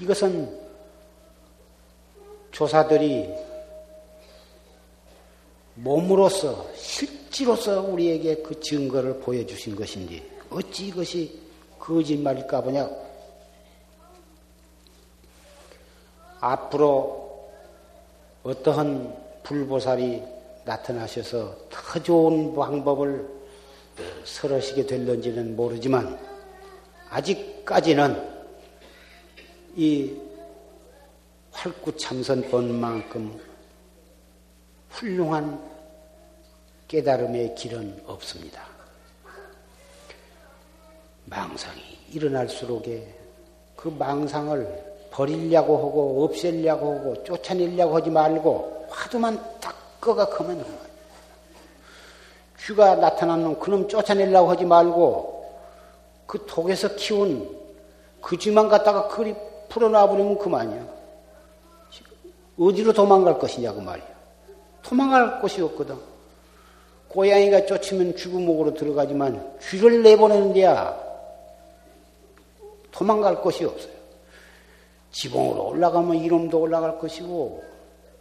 이것은 0.00 0.60
조사들이 2.50 3.28
몸으로서 5.76 6.72
실지로서 6.74 7.82
우리에게 7.82 8.42
그 8.42 8.58
증거를 8.60 9.20
보여주신 9.20 9.74
것인지 9.74 10.30
어찌 10.50 10.88
이것이 10.88 11.40
거짓말일까 11.78 12.60
보냐 12.60 12.88
앞으로 16.40 17.50
어떠한 18.44 19.23
불보살이 19.44 20.22
나타나셔서 20.64 21.56
더 21.70 22.02
좋은 22.02 22.54
방법을 22.54 23.28
설하시게 24.24 24.86
될런지는 24.86 25.54
모르지만 25.54 26.18
아직까지는 27.10 28.34
이 29.76 30.16
활구참선법만큼 31.52 33.40
훌륭한 34.90 35.62
깨달음의 36.88 37.54
길은 37.54 38.02
없습니다. 38.06 38.66
망상이 41.26 41.80
일어날수록에 42.12 43.14
그 43.76 43.88
망상을 43.88 44.93
버리려고 45.14 45.78
하고 45.78 46.24
없애려고 46.24 46.94
하고 46.94 47.22
쫓아내려고 47.22 47.96
하지 47.96 48.10
말고 48.10 48.86
화두만 48.90 49.40
딱 49.60 50.00
꺼가 50.00 50.26
크면. 50.26 50.64
쥐가 52.58 52.96
나타나는 52.96 53.60
그놈 53.60 53.86
쫓아내려고 53.86 54.50
하지 54.50 54.64
말고 54.64 55.60
그 56.26 56.44
독에서 56.46 56.96
키운 56.96 57.48
그 58.20 58.36
쥐만 58.36 58.68
갖다가 58.68 59.06
그리 59.06 59.34
풀어놔버리면 59.68 60.38
그만이야. 60.38 60.84
어디로 62.58 62.92
도망갈 62.92 63.38
것이냐고 63.38 63.80
말이야. 63.80 64.06
도망갈 64.82 65.40
곳이 65.40 65.62
없거든. 65.62 65.96
고양이가 67.08 67.66
쫓으면 67.66 68.16
쥐구목으로 68.16 68.74
들어가지만 68.74 69.58
쥐를 69.60 70.02
내보내는 70.02 70.52
데야 70.54 70.98
도망갈 72.90 73.40
곳이 73.40 73.64
없어요. 73.64 74.03
지붕으로 75.14 75.68
올라가면 75.68 76.16
이름도 76.16 76.58
올라갈 76.58 76.98
것이고 76.98 77.62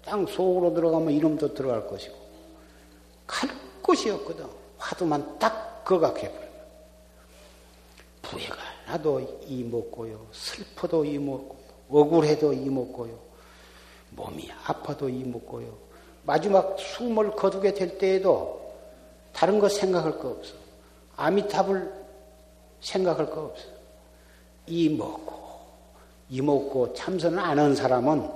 땅 0.05 0.25
속으로 0.27 0.73
들어가면 0.73 1.11
이름도 1.11 1.53
들어갈 1.55 1.87
것이고 1.87 2.15
갈 3.25 3.49
곳이 3.81 4.09
없거든. 4.11 4.45
화두만 4.77 5.39
딱 5.39 5.83
거각해버려. 5.83 6.47
부해가 8.21 8.55
나도 8.87 9.41
이먹고요. 9.45 10.27
슬퍼도 10.31 11.03
이먹고 11.05 11.57
억울해도 11.89 12.53
이먹고요. 12.53 13.17
몸이 14.11 14.49
아파도 14.65 15.09
이먹고요. 15.09 15.75
마지막 16.25 16.77
숨을 16.79 17.31
거두게 17.31 17.73
될 17.73 17.97
때에도 17.97 18.61
다른 19.33 19.59
거 19.59 19.67
생각할 19.67 20.19
거 20.19 20.29
없어. 20.29 20.53
아미탑을 21.15 21.91
생각할 22.81 23.29
거 23.29 23.45
없어. 23.45 23.65
이 24.67 24.89
먹고, 24.89 25.52
이 26.33 26.41
먹고 26.41 26.91
참선을 26.95 27.37
안 27.37 27.59
한 27.59 27.75
사람은 27.75 28.27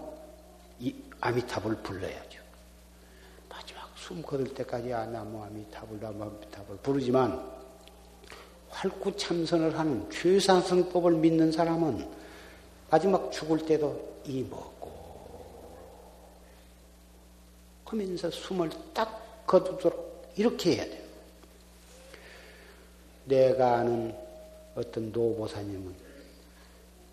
이 0.79 0.93
아미탑을 1.19 1.77
불러야죠. 1.77 2.39
마지막 3.49 3.91
숨 3.95 4.21
거둘 4.21 4.53
때까지 4.53 4.93
아나무 4.93 5.43
아미탑을, 5.43 5.99
나무 5.99 6.25
아미탑을 6.25 6.77
부르지만 6.83 7.43
활구 8.69 9.17
참선을 9.17 9.79
하는 9.79 10.07
최상승법을 10.11 11.13
믿는 11.13 11.51
사람은 11.51 12.07
마지막 12.91 13.31
죽을 13.31 13.65
때도 13.65 14.19
이 14.25 14.43
먹고 14.43 14.91
하면서 17.83 18.29
숨을 18.29 18.69
딱 18.93 19.43
거두도록 19.47 20.33
이렇게 20.35 20.75
해야 20.75 20.85
돼요. 20.85 21.03
내가 23.25 23.77
아는 23.77 24.15
어떤 24.75 25.11
노보사님은 25.11 26.06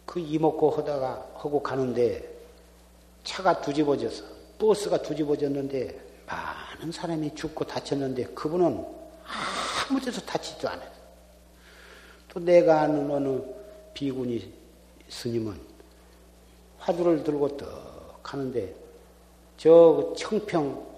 그 0.07 0.21
이먹고 0.21 0.71
하다가 0.71 1.31
하고 1.35 1.63
가는데 1.63 2.29
차가 3.25 3.61
뒤집어져서 3.61 4.25
버스가 4.59 5.03
뒤집어졌는데 5.03 6.01
많은 6.27 6.93
사람이 6.93 7.35
죽고 7.35 7.65
다쳤는데 7.65 8.25
그분은 8.35 8.87
아무 9.89 10.01
데서 10.01 10.21
다치지도 10.21 10.69
않아요. 10.69 10.91
또 12.29 12.41
내가 12.41 12.83
아는 12.83 13.11
어느 13.11 13.41
비구니 13.93 14.53
스님은 15.09 15.59
화두를 16.79 17.25
들고 17.25 17.57
떡 17.57 18.21
하는데 18.23 18.75
저 19.57 20.13
청평 20.17 20.95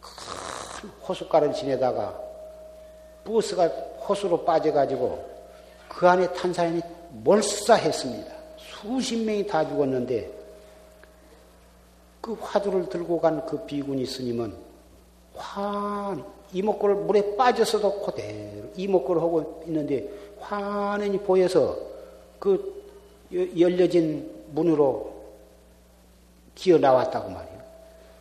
큰 0.00 0.90
호숫가를 1.08 1.52
지내다가 1.52 2.20
버스가 3.24 3.66
호수로 4.06 4.44
빠져가지고 4.44 5.34
그 5.88 6.06
안에 6.08 6.32
탄 6.34 6.52
사람이 6.52 6.80
몰사했습니다. 7.22 8.32
수십 8.58 9.16
명이 9.16 9.46
다 9.46 9.66
죽었는데 9.66 10.30
그 12.20 12.32
화두를 12.40 12.88
들고 12.88 13.20
간 13.20 13.44
그 13.46 13.64
비구니 13.64 14.06
스님은 14.06 14.54
환 15.34 16.24
이목구를 16.52 16.94
물에 16.96 17.36
빠져서도 17.36 18.00
그대로 18.02 18.68
이목구를 18.76 19.20
하고 19.20 19.62
있는데 19.66 20.08
환연히 20.40 21.18
보여서 21.18 21.76
그 22.38 22.82
열려진 23.58 24.30
문으로 24.52 25.12
기어 26.54 26.78
나왔다고 26.78 27.30
말이에요. 27.30 27.58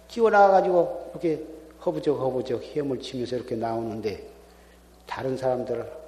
기어 0.08 0.30
나와가지고 0.30 1.12
이렇게 1.12 1.44
허부적 1.86 2.20
허부적 2.20 2.64
헤엄을 2.64 3.00
치면서 3.00 3.36
이렇게 3.36 3.56
나오는데 3.56 4.28
다른 5.06 5.38
사람들 5.38 6.03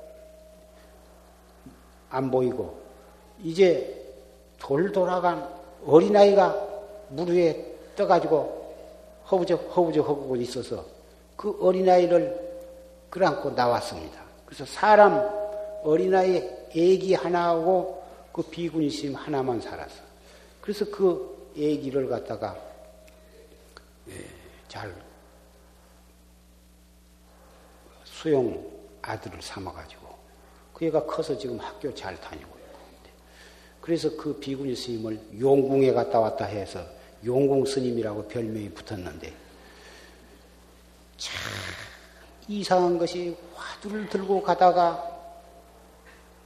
안 2.10 2.32
보이고 2.32 2.80
이제 3.44 4.04
돌 4.60 4.92
돌아간 4.92 5.48
어린아이가 5.86 6.56
물 7.10 7.30
위에 7.30 7.76
떠가지고 7.96 8.66
허부적 9.30 9.76
허부적 9.76 10.08
허부고 10.08 10.36
있어서 10.38 10.86
그 11.36 11.58
어린아이를 11.62 12.46
끌안고 13.10 13.52
나왔습니다. 13.52 14.22
그래서 14.46 14.66
사람 14.66 15.30
어린아이 15.84 16.44
애기 16.76 17.14
하나하고 17.14 18.04
그 18.32 18.42
비구니 18.44 18.90
심 18.90 19.16
하나만 19.16 19.62
살았어. 19.62 20.04
그래서 20.62 20.86
그 20.86 21.52
애기를 21.58 22.10
갖다가 22.10 22.58
예, 24.10 24.14
잘 24.68 24.94
수용 28.04 28.72
아들을 29.02 29.42
삼아가지고 29.42 30.05
그 30.76 30.86
애가 30.86 31.06
커서 31.06 31.38
지금 31.38 31.58
학교 31.58 31.94
잘 31.96 32.20
다니고 32.20 32.50
있고 32.50 32.80
그래서 33.80 34.14
그 34.18 34.38
비구니 34.38 34.76
스님을 34.76 35.18
용궁에 35.40 35.94
갔다 35.94 36.20
왔다 36.20 36.44
해서 36.44 36.86
용궁 37.26 37.66
스님이라고 37.66 38.28
별명이 38.28 38.70
붙었는데 38.72 39.34
참 41.18 41.34
이상한 42.50 42.98
것이 42.98 43.38
화두를 43.54 44.10
들고 44.10 44.44
가다가 44.44 45.12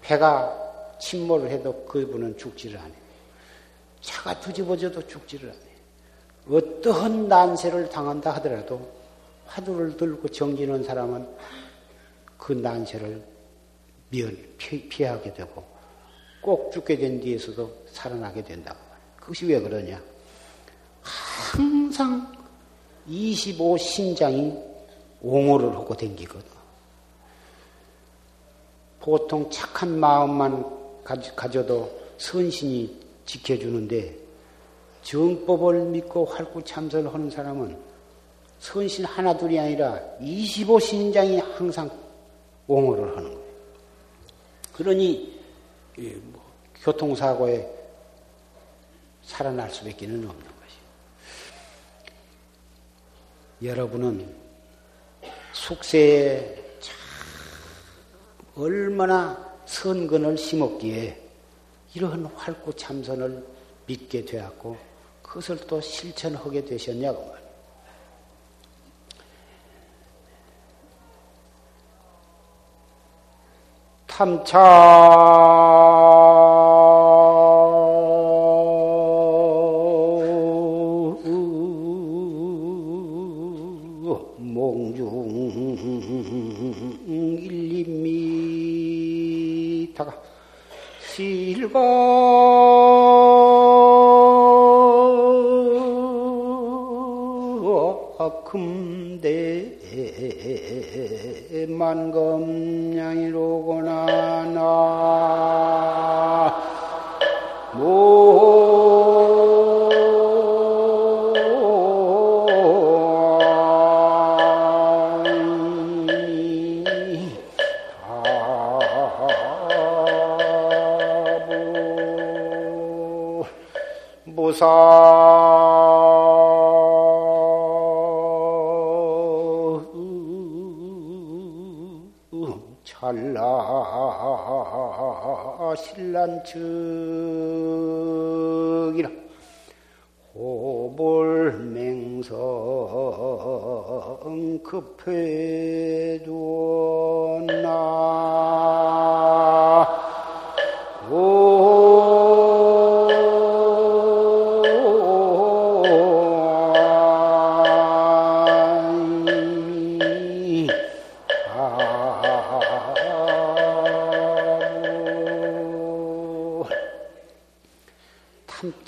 배가 0.02 0.56
침몰을 1.00 1.50
해도 1.50 1.86
그분은 1.86 2.38
죽지를 2.38 2.78
않아요. 2.78 2.94
차가 4.00 4.40
뒤집어져도 4.40 5.08
죽지를 5.08 5.50
않아요. 5.50 6.58
어떠한 6.58 7.28
난세를 7.28 7.90
당한다 7.90 8.32
하더라도 8.36 8.92
화두를 9.48 9.98
들고 9.98 10.28
정지는 10.28 10.84
사람은 10.84 11.28
그 12.38 12.54
난세를 12.54 13.39
면, 14.10 14.38
피하게 14.58 15.34
되고 15.34 15.64
꼭 16.42 16.72
죽게 16.72 16.98
된 16.98 17.20
뒤에서도 17.20 17.86
살아나게 17.92 18.44
된다고. 18.44 18.78
그것이 19.18 19.46
왜 19.46 19.60
그러냐? 19.60 20.02
항상 21.02 22.32
25신장이 23.08 24.70
옹호를 25.22 25.76
하고 25.76 25.96
댕기거든. 25.96 26.60
보통 29.00 29.50
착한 29.50 30.00
마음만 30.00 30.66
가져도 31.36 32.00
선신이 32.18 33.00
지켜주는데 33.26 34.16
정법을 35.04 35.86
믿고 35.86 36.26
활구 36.26 36.64
참선을 36.64 37.14
하는 37.14 37.30
사람은 37.30 37.78
선신 38.60 39.06
하나 39.06 39.36
둘이 39.36 39.58
아니라 39.58 40.00
25신장이 40.22 41.42
항상 41.56 41.90
옹호를 42.68 43.16
하는 43.16 43.30
거예요. 43.30 43.39
그러니 44.80 45.38
뭐 46.32 46.54
교통사고에 46.82 47.70
살아날 49.24 49.70
수밖에 49.70 50.06
없는 50.06 50.26
것이에요. 50.26 50.48
여러분은 53.62 54.34
숙세에 55.52 56.64
얼마나 58.56 59.60
선근을 59.66 60.38
심었기에 60.38 61.28
이러한 61.94 62.28
활구 62.28 62.74
참선을 62.74 63.46
믿게 63.86 64.24
되었고 64.24 64.78
그것을 65.22 65.58
또 65.68 65.82
실천하게 65.82 66.64
되셨냐고 66.64 67.36
탐차 74.20 74.60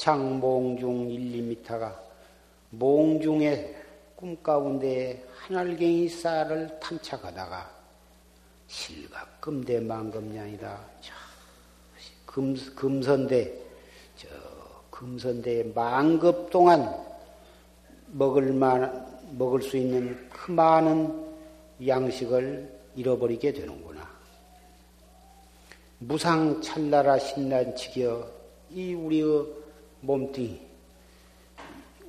창 0.01 0.39
몽중 0.39 1.11
1, 1.11 1.63
2미터가 1.63 1.95
몽중의 2.71 3.75
꿈 4.15 4.35
가운데 4.41 5.23
하늘갱이 5.31 6.09
쌀을 6.09 6.79
탐착하다가 6.79 7.69
실각 8.67 9.39
금대 9.39 9.79
만금량이다. 9.79 10.79
금, 12.25 12.55
금선대, 12.73 13.53
저, 14.15 14.27
금선대 14.89 15.71
만급 15.75 16.49
동안 16.49 16.91
먹을 18.07 18.53
만, 18.53 19.05
먹을 19.37 19.61
수 19.61 19.77
있는 19.77 20.27
그 20.31 20.51
많은 20.51 21.31
양식을 21.85 22.75
잃어버리게 22.95 23.53
되는구나. 23.53 24.09
무상 25.99 26.59
찰나라 26.59 27.19
신난치기여 27.19 28.41
이 28.71 28.95
우리의 28.95 29.60
몸뚱이, 30.01 30.59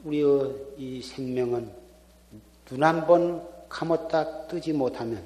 우리의 0.05 0.55
이 0.79 1.03
생명은 1.03 1.71
눈 2.67 2.83
한 2.83 3.07
번 3.07 3.47
감았다 3.69 4.47
뜨지 4.49 4.73
못하면 4.73 5.23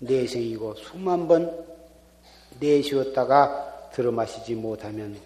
내생이고 0.00 0.74
수만 0.76 1.28
번 1.28 1.66
내쉬었다가 2.58 3.90
들어마시지 3.92 4.54
못하면 4.54 5.16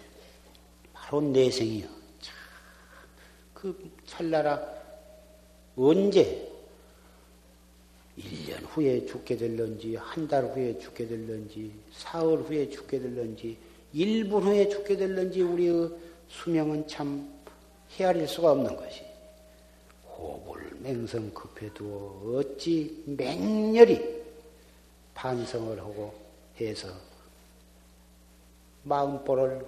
바로 0.93 1.21
내생이요. 1.21 1.87
그 3.53 3.91
찰나라 4.05 4.61
언제 5.75 6.51
1년 8.17 8.63
후에 8.69 9.05
죽게 9.05 9.35
될런지, 9.35 9.95
한 9.95 10.27
달 10.27 10.45
후에 10.45 10.77
죽게 10.79 11.07
될런지, 11.07 11.73
사흘 11.91 12.39
후에 12.39 12.69
죽게 12.69 12.99
될런지, 12.99 13.57
1분 13.93 14.41
후에 14.43 14.69
죽게 14.69 14.95
될런지 14.95 15.41
우리의 15.41 15.89
수명은 16.29 16.87
참 16.87 17.33
헤아릴 17.97 18.27
수가 18.27 18.51
없는 18.51 18.75
것이. 18.75 19.03
호불 20.07 20.77
맹성 20.81 21.33
급해도 21.33 22.37
어찌 22.37 23.03
맹렬히 23.05 24.23
반성을 25.13 25.79
하고 25.79 26.13
해서 26.59 26.87
마음보를 28.83 29.65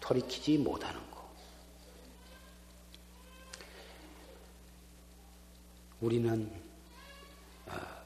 돌이키지 0.00 0.58
못하는 0.58 0.98
거. 1.10 1.28
우리는 6.00 6.50
아, 7.66 8.02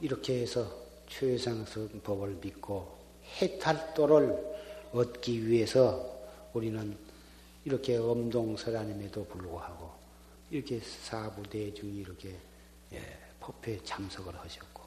이렇게 0.00 0.42
해서 0.42 0.70
최상승 1.08 2.00
법을 2.02 2.38
믿고 2.42 2.98
해탈도를 3.40 4.52
얻기 4.92 5.46
위해서 5.46 6.11
우리는 6.54 6.96
이렇게 7.64 7.96
엄동설하임에도 7.96 9.24
불구하고 9.26 9.90
이렇게 10.50 10.80
사부대중이 10.80 11.98
이렇게 11.98 12.36
예, 12.92 13.18
법회에 13.40 13.82
참석을 13.84 14.38
하셨고 14.38 14.82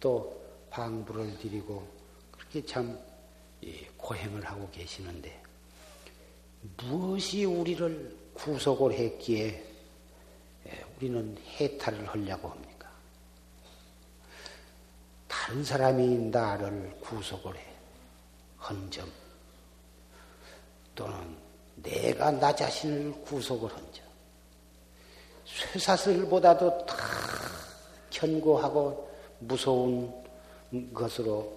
또 0.00 0.42
방부를 0.70 1.38
드리고 1.38 1.86
그렇게 2.30 2.64
참 2.64 2.98
예, 3.64 3.88
고행을 3.96 4.44
하고 4.44 4.68
계시는데 4.70 5.42
무엇이 6.78 7.44
우리를 7.44 8.16
구속을 8.34 8.92
했기에 8.92 9.74
예, 10.66 10.84
우리는 10.96 11.36
해탈을 11.38 12.08
하려고 12.08 12.48
합니까? 12.48 12.88
다른 15.28 15.62
사람이 15.62 16.30
나를 16.30 16.98
구속을 17.00 17.56
해. 17.56 17.74
헌점. 18.66 19.23
또는 20.94 21.36
내가 21.76 22.30
나 22.30 22.54
자신을 22.54 23.12
구속을 23.22 23.70
한 23.70 23.92
자. 23.92 24.02
쇠사슬보다도 25.46 26.86
다 26.86 26.96
견고하고 28.10 29.10
무서운 29.40 30.12
것으로 30.92 31.52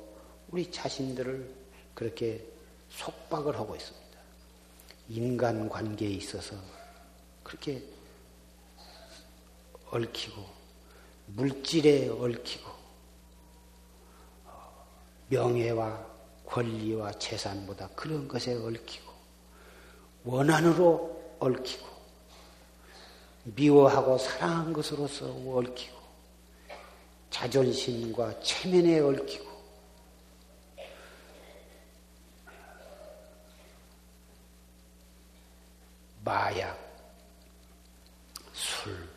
우리 0.49 0.69
자신들을 0.71 1.55
그렇게 1.93 2.43
속박을 2.89 3.57
하고 3.57 3.75
있습니다. 3.75 4.07
인간 5.09 5.69
관계에 5.69 6.09
있어서 6.09 6.55
그렇게 7.43 7.81
얽히고, 9.89 10.45
물질에 11.27 12.09
얽히고, 12.09 12.71
명예와 15.29 16.05
권리와 16.45 17.13
재산보다 17.13 17.89
그런 17.95 18.27
것에 18.27 18.53
얽히고, 18.55 19.06
원한으로 20.27 21.37
얽히고 21.39 21.87
미워하고 23.43 24.17
사랑한 24.17 24.73
것으로서 24.73 25.25
얽히고 25.25 25.97
자존심과 27.29 28.41
체면에 28.41 28.99
얽히고 28.99 29.47
마약, 36.25 36.77
술 38.51 39.07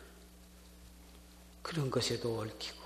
그런 1.61 1.91
것에도 1.91 2.39
얽히고 2.39 2.79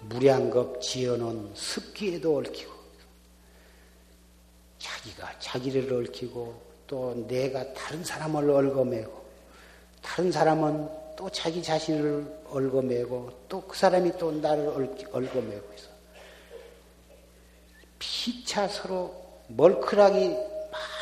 무량겁 0.00 0.80
지어놓은 0.80 1.54
습기에도 1.54 2.38
얽히고 2.38 2.77
자기가 4.78 5.38
자기를 5.38 5.92
얽히고 5.92 6.68
또 6.86 7.14
내가 7.26 7.72
다른 7.74 8.02
사람을 8.04 8.50
얽어매고 8.50 9.24
다른 10.02 10.32
사람은 10.32 10.88
또 11.16 11.28
자기 11.30 11.62
자신을 11.62 12.42
얽어매고 12.46 13.30
또 13.48 13.60
그 13.66 13.76
사람이 13.76 14.12
또 14.18 14.30
나를 14.32 14.68
얽어매고 14.68 15.74
있어. 15.74 15.88
피차 17.98 18.68
서로 18.68 19.14
멀크락이 19.48 20.36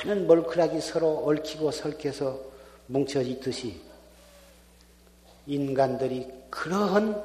많은 0.05 0.27
멀크락이 0.27 0.81
서로 0.81 1.27
얽히고 1.27 1.70
설켜서 1.70 2.41
뭉쳐 2.87 3.20
있듯이 3.20 3.81
인간들이 5.47 6.29
그러한 6.51 7.22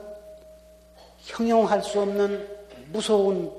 형용할 1.20 1.84
수 1.84 2.02
없는 2.02 2.48
무서운 2.92 3.52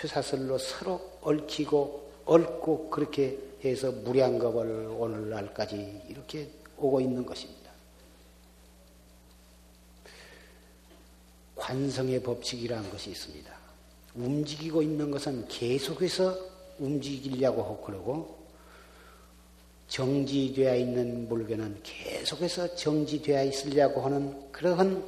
쇠사슬로 0.00 0.58
서로 0.58 1.00
얽히고 1.28 2.10
얽고 2.24 2.90
그렇게 2.90 3.38
해서 3.64 3.90
무량겁을 3.90 4.88
오늘날까지 4.98 6.02
이렇게 6.08 6.48
오고 6.76 7.00
있는 7.00 7.26
것입니다. 7.26 7.70
관성의 11.56 12.22
법칙이라는 12.22 12.90
것이 12.90 13.10
있습니다. 13.10 13.52
움직이고 14.14 14.80
있는 14.80 15.10
것은 15.10 15.46
계속해서 15.48 16.38
움직이려고 16.78 17.78
그러고 17.82 18.38
정지되어 19.88 20.76
있는 20.76 21.28
물건은 21.28 21.80
계속해서 21.82 22.74
정지되어 22.76 23.44
있으려고 23.44 24.02
하는 24.02 24.52
그러한 24.52 25.04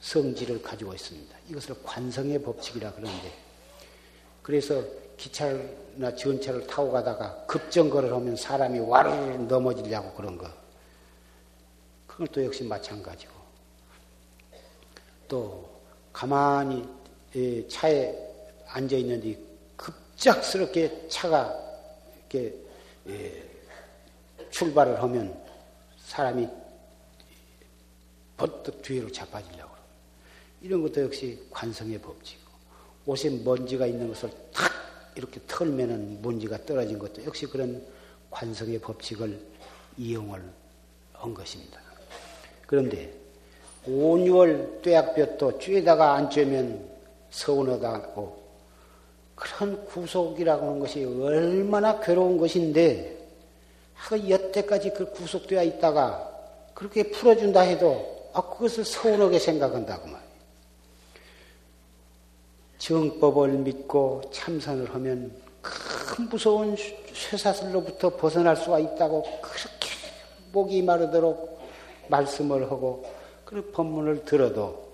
성질을 0.00 0.62
가지고 0.62 0.92
있습니다. 0.94 1.36
이것을 1.48 1.76
관성의 1.82 2.42
법칙이라 2.42 2.92
그러는데 2.92 3.32
그래서 4.44 4.84
기차나 5.16 6.14
전차를 6.14 6.66
타고 6.66 6.92
가다가 6.92 7.34
급정거를 7.46 8.12
하면 8.12 8.36
사람이 8.36 8.78
와르르 8.78 9.38
넘어지려고 9.44 10.12
그런 10.12 10.36
거. 10.36 10.46
그건 12.06 12.28
또 12.30 12.44
역시 12.44 12.62
마찬가지고. 12.62 13.32
또 15.26 15.80
가만히 16.12 16.86
차에 17.68 18.14
앉아 18.66 18.96
있는데 18.98 19.38
급작스럽게 19.76 21.08
차가 21.08 21.58
이렇게 22.18 22.54
출발을 24.50 25.02
하면 25.02 25.42
사람이 26.00 26.46
번뜩 28.36 28.82
뒤로 28.82 29.10
자빠지려고 29.10 29.74
이런 30.60 30.82
것도 30.82 31.04
역시 31.04 31.42
관성의 31.50 31.98
법칙이고 31.98 32.43
옷에 33.06 33.30
먼지가 33.30 33.86
있는 33.86 34.08
것을 34.08 34.30
탁 34.52 34.70
이렇게 35.14 35.40
털면은 35.46 36.20
먼지가 36.22 36.64
떨어진 36.64 36.98
것도 36.98 37.24
역시 37.24 37.46
그런 37.46 37.82
관성의 38.30 38.80
법칙을 38.80 39.38
이용을 39.98 40.42
한 41.12 41.34
것입니다. 41.34 41.80
그런데 42.66 43.12
온유월 43.86 44.80
뙤약볕도 44.82 45.58
쬐다가 45.58 46.14
안 46.14 46.28
쬐면 46.28 46.80
서운하다고 47.30 48.44
그런 49.34 49.84
구속이라고 49.86 50.66
하는 50.66 50.78
것이 50.80 51.04
얼마나 51.04 52.00
괴로운 52.00 52.38
것인데 52.38 53.14
그 54.08 54.28
여태까지 54.28 54.92
그 54.94 55.10
구속되어 55.12 55.62
있다가 55.64 56.30
그렇게 56.72 57.10
풀어준다 57.10 57.60
해도 57.60 58.30
아 58.32 58.42
그것을 58.42 58.84
서운하게 58.84 59.38
생각한다고 59.38 60.06
말이에요. 60.06 60.23
정법을 62.84 63.48
믿고 63.48 64.20
참선을 64.30 64.94
하면 64.94 65.32
큰 65.62 66.28
무서운 66.28 66.76
쇠사슬로부터 67.14 68.14
벗어날 68.14 68.54
수가 68.54 68.78
있다고 68.78 69.22
그렇게 69.40 69.88
목이 70.52 70.82
마르도록 70.82 71.66
말씀을 72.08 72.64
하고 72.64 73.10
그 73.46 73.70
법문을 73.70 74.26
들어도 74.26 74.84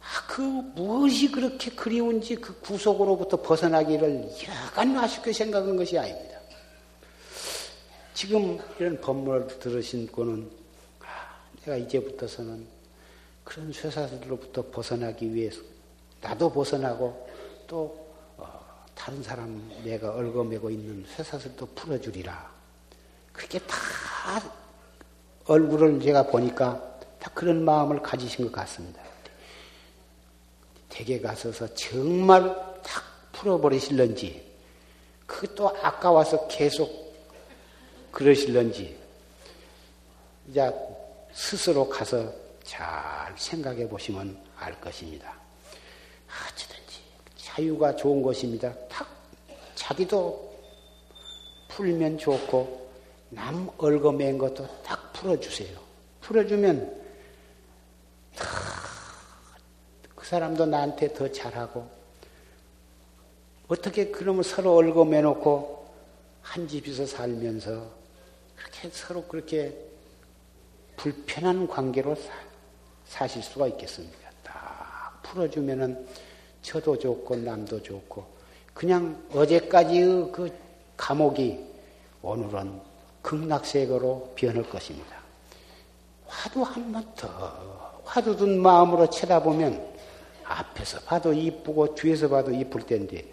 아, 0.00 0.26
그 0.26 0.40
무엇이 0.40 1.30
그렇게 1.30 1.70
그리운지 1.70 2.34
그 2.34 2.58
구속으로부터 2.60 3.40
벗어나기를 3.40 4.28
여간 4.48 4.98
아쉽게 4.98 5.32
생각한 5.32 5.76
것이 5.76 5.96
아닙니다. 5.96 6.40
지금 8.12 8.58
이런 8.80 9.00
법문을 9.00 9.60
들으신 9.60 10.08
분은 10.08 10.50
아, 10.98 11.38
내가 11.60 11.76
이제부터서는 11.76 12.66
그런 13.44 13.72
쇠사슬로부터 13.72 14.64
벗어나기 14.72 15.32
위해서 15.32 15.73
나도 16.24 16.50
벗어나고 16.50 17.28
또 17.66 17.94
어, 18.38 18.86
다른 18.94 19.22
사람 19.22 19.70
내가 19.84 20.10
얽어매고 20.14 20.70
있는 20.70 21.04
쇠사슬도 21.14 21.66
풀어주리라. 21.74 22.50
그렇게 23.30 23.58
다 23.60 23.76
얼굴을 25.44 26.00
제가 26.00 26.22
보니까 26.24 26.98
다 27.18 27.30
그런 27.34 27.62
마음을 27.62 28.00
가지신 28.00 28.46
것 28.46 28.52
같습니다. 28.52 29.02
댁에 30.88 31.20
가서서 31.20 31.74
정말 31.74 32.42
탁 32.82 33.02
풀어버리실런지, 33.32 34.50
그것도 35.26 35.76
아까워서 35.82 36.48
계속 36.48 37.12
그러실런지, 38.12 38.96
이제 40.48 40.72
스스로 41.32 41.88
가서 41.88 42.32
잘 42.62 43.34
생각해 43.36 43.88
보시면 43.88 44.38
알 44.56 44.80
것입니다. 44.80 45.43
어찌든지 46.34 47.00
자유가 47.36 47.94
좋은 47.94 48.22
것입니다. 48.22 48.72
탁 48.88 49.08
자기도 49.74 50.52
풀면 51.68 52.18
좋고 52.18 52.90
남 53.30 53.68
얽어맨 53.78 54.38
것도 54.38 54.66
딱 54.82 55.12
풀어주세요. 55.12 55.78
풀어주면 56.20 57.04
그 60.14 60.26
사람도 60.26 60.66
나한테 60.66 61.12
더 61.12 61.30
잘하고 61.30 61.88
어떻게 63.68 64.10
그러면 64.10 64.42
서로 64.42 64.76
얽어매놓고 64.78 65.84
한 66.42 66.68
집에서 66.68 67.06
살면서 67.06 67.90
그렇게 68.56 68.88
서로 68.90 69.24
그렇게 69.24 69.76
불편한 70.96 71.66
관계로 71.66 72.14
사, 72.14 72.32
사실 73.04 73.42
수가 73.42 73.66
있겠습니까? 73.68 74.23
딱 75.24 75.32
풀어주면은 75.32 76.06
저도 76.62 76.98
좋고 76.98 77.36
남도 77.36 77.82
좋고 77.82 78.24
그냥 78.72 79.16
어제까지의 79.32 80.30
그 80.32 80.52
감옥이 80.96 81.58
오늘은 82.22 82.80
극락세계로 83.22 84.32
변할 84.34 84.62
것입니다. 84.68 85.16
화두 86.26 86.62
한 86.62 86.92
번 86.92 87.04
더, 87.16 87.28
화두 88.04 88.36
든 88.36 88.60
마음으로 88.60 89.08
쳐다보면 89.08 89.94
앞에서 90.44 91.00
봐도 91.00 91.32
이쁘고 91.32 91.94
뒤에서 91.94 92.28
봐도 92.28 92.50
이쁠 92.50 92.82
텐데 92.82 93.24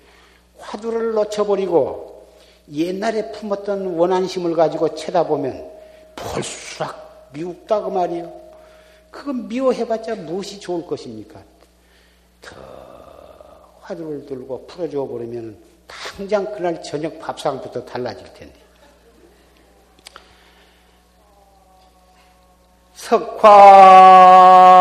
화두를 0.58 1.14
놓쳐버리고 1.14 2.28
옛날에 2.72 3.32
품었던 3.32 3.98
원한심을 3.98 4.56
가지고 4.56 4.96
쳐다보면 4.96 5.70
볼수록 6.16 6.94
미웁다고 7.34 7.90
말이요. 7.90 8.42
그거 9.10 9.34
미워해봤자 9.34 10.16
무엇이 10.16 10.60
좋을 10.60 10.86
것입니까? 10.86 11.42
더 12.42 12.56
화두를 13.82 14.26
들고 14.26 14.68
풀어줘 14.68 15.06
버리면 15.06 15.58
당장 15.88 16.52
그날 16.54 16.82
저녁 16.84 17.20
밥상부터 17.20 17.86
달라질 17.86 18.26
텐데. 18.34 18.60
석화 22.96 24.81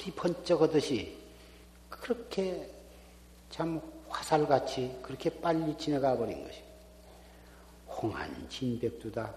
불이 0.00 0.12
번쩍하듯이 0.14 1.14
그렇게 1.90 2.68
참 3.50 3.80
화살같이 4.08 4.96
그렇게 5.02 5.28
빨리 5.28 5.76
지나가 5.76 6.16
버린 6.16 6.42
것이. 6.42 6.62
홍한 7.86 8.48
진백두다. 8.48 9.32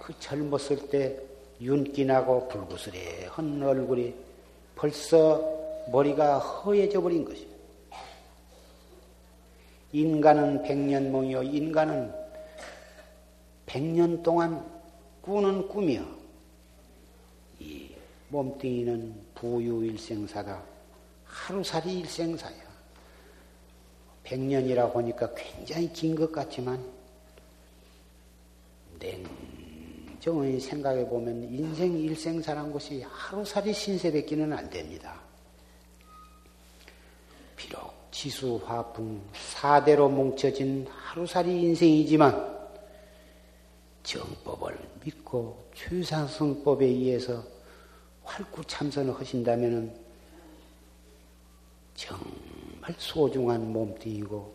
그 0.00 0.18
젊었을 0.18 0.88
때 0.88 1.20
윤기 1.60 2.06
나고 2.06 2.48
불구스레한 2.48 3.62
얼굴이 3.62 4.14
벌써 4.74 5.42
머리가 5.90 6.38
허해져 6.38 7.02
버린 7.02 7.24
것이. 7.24 7.46
인간은 9.92 10.62
백년몽이요. 10.62 11.42
인간은 11.42 12.12
백년 13.66 14.22
동안 14.22 14.64
꾸는 15.20 15.68
꿈이요. 15.68 16.06
이 17.60 17.90
몸뚱이는 18.28 19.27
부유일생사다. 19.38 20.62
하루살이 21.24 22.00
일생사야. 22.00 22.68
100년이라고 24.24 24.94
하니까 24.94 25.32
굉장히 25.34 25.90
긴 25.92 26.14
것 26.14 26.30
같지만 26.32 26.84
냉정히 28.98 30.58
생각해 30.60 31.08
보면 31.08 31.44
인생 31.44 31.96
일생 31.98 32.42
사는 32.42 32.70
것이 32.72 33.02
하루살이 33.08 33.72
신세밖기는 33.72 34.52
안 34.52 34.68
됩니다. 34.68 35.20
비록 37.56 37.92
지수 38.10 38.60
화풍 38.64 39.22
사대로 39.32 40.08
뭉쳐진 40.08 40.86
하루살이 40.90 41.62
인생이지만 41.62 42.58
정법을 44.02 44.78
믿고 45.04 45.70
최상승법에 45.74 46.84
의해서 46.84 47.57
활구 48.28 48.62
참선을 48.66 49.18
하신다면 49.18 49.92
정말 51.94 52.94
소중한 52.98 53.72
몸뚱이고 53.72 54.54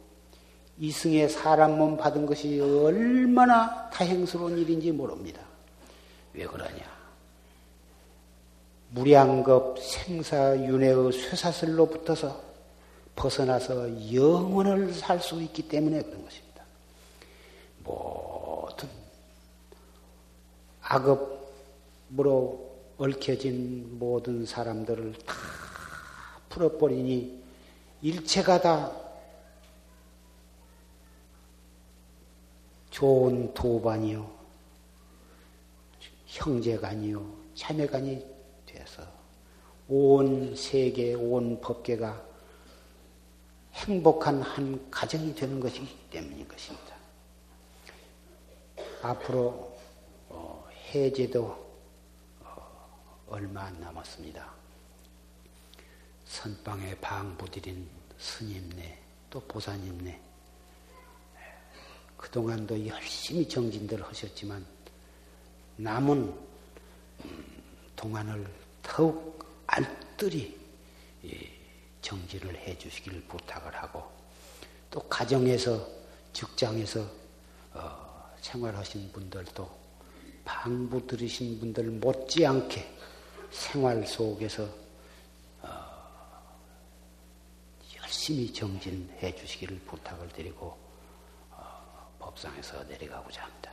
이승의 0.78 1.28
사람 1.30 1.78
몸 1.78 1.98
받은 1.98 2.26
것이 2.26 2.60
얼마나 2.60 3.90
다행스러운 3.90 4.58
일인지 4.60 4.92
모릅니다. 4.92 5.42
왜 6.34 6.46
그러냐? 6.46 6.94
무량겁 8.92 9.80
생사윤회의 9.80 11.12
쇠사슬로 11.12 11.88
붙어서 11.88 12.42
벗어나서 13.16 14.14
영원을 14.14 14.94
살 14.94 15.20
수 15.20 15.42
있기 15.42 15.68
때문에 15.68 16.02
그런 16.02 16.24
것입니다. 16.24 16.64
모든 17.84 18.88
악업으로 20.82 22.73
얽혀진 22.98 23.98
모든 23.98 24.46
사람들을 24.46 25.14
다 25.26 25.34
풀어버리니 26.50 27.42
일체가 28.02 28.62
다 28.62 28.92
좋은 32.92 33.54
도반이요, 33.54 34.30
형제간이요, 36.28 37.26
자매간이 37.56 38.24
돼서 38.68 39.04
온 39.88 40.56
세계, 40.56 41.16
온 41.16 41.60
법계가 41.60 42.24
행복한 43.74 44.42
한 44.42 44.92
가정이 44.92 45.34
되는 45.34 45.60
것이기 45.60 45.88
때문인 46.12 46.48
것입니다. 46.48 46.96
앞으로 49.02 49.76
어, 50.30 50.68
해제도 50.94 51.63
얼마 53.34 53.64
안 53.64 53.82
남았습니다. 53.82 54.48
선방에 56.24 56.94
방부드린 57.00 57.90
스님네 58.20 59.00
또 59.32 59.40
보사님네 59.40 60.22
그동안도 62.16 62.86
열심히 62.86 63.50
정진들 63.50 64.04
하셨지만 64.04 64.64
남은 65.78 66.32
음, 67.26 67.64
동안을 67.96 68.48
더욱 68.84 69.44
알뜰히 69.66 70.56
정진을 72.04 72.56
해 72.56 72.78
주시기를 72.78 73.24
부탁을 73.24 73.74
하고 73.74 74.04
또 74.92 75.00
가정에서 75.10 75.90
직장에서 76.34 77.10
어, 77.74 78.32
생활하신 78.42 79.12
분들도 79.12 79.68
방부 80.46 81.08
들으신 81.08 81.60
분들 81.60 81.86
못지않게 81.86 83.02
생활 83.54 84.06
속에서 84.06 84.68
어, 85.62 85.70
열심히 87.98 88.52
정진해 88.52 89.36
주시기를 89.36 89.80
부탁을 89.80 90.28
드리고 90.30 90.76
어, 91.52 92.16
법상에서 92.20 92.84
내려가고자 92.86 93.44
합니다. 93.44 93.72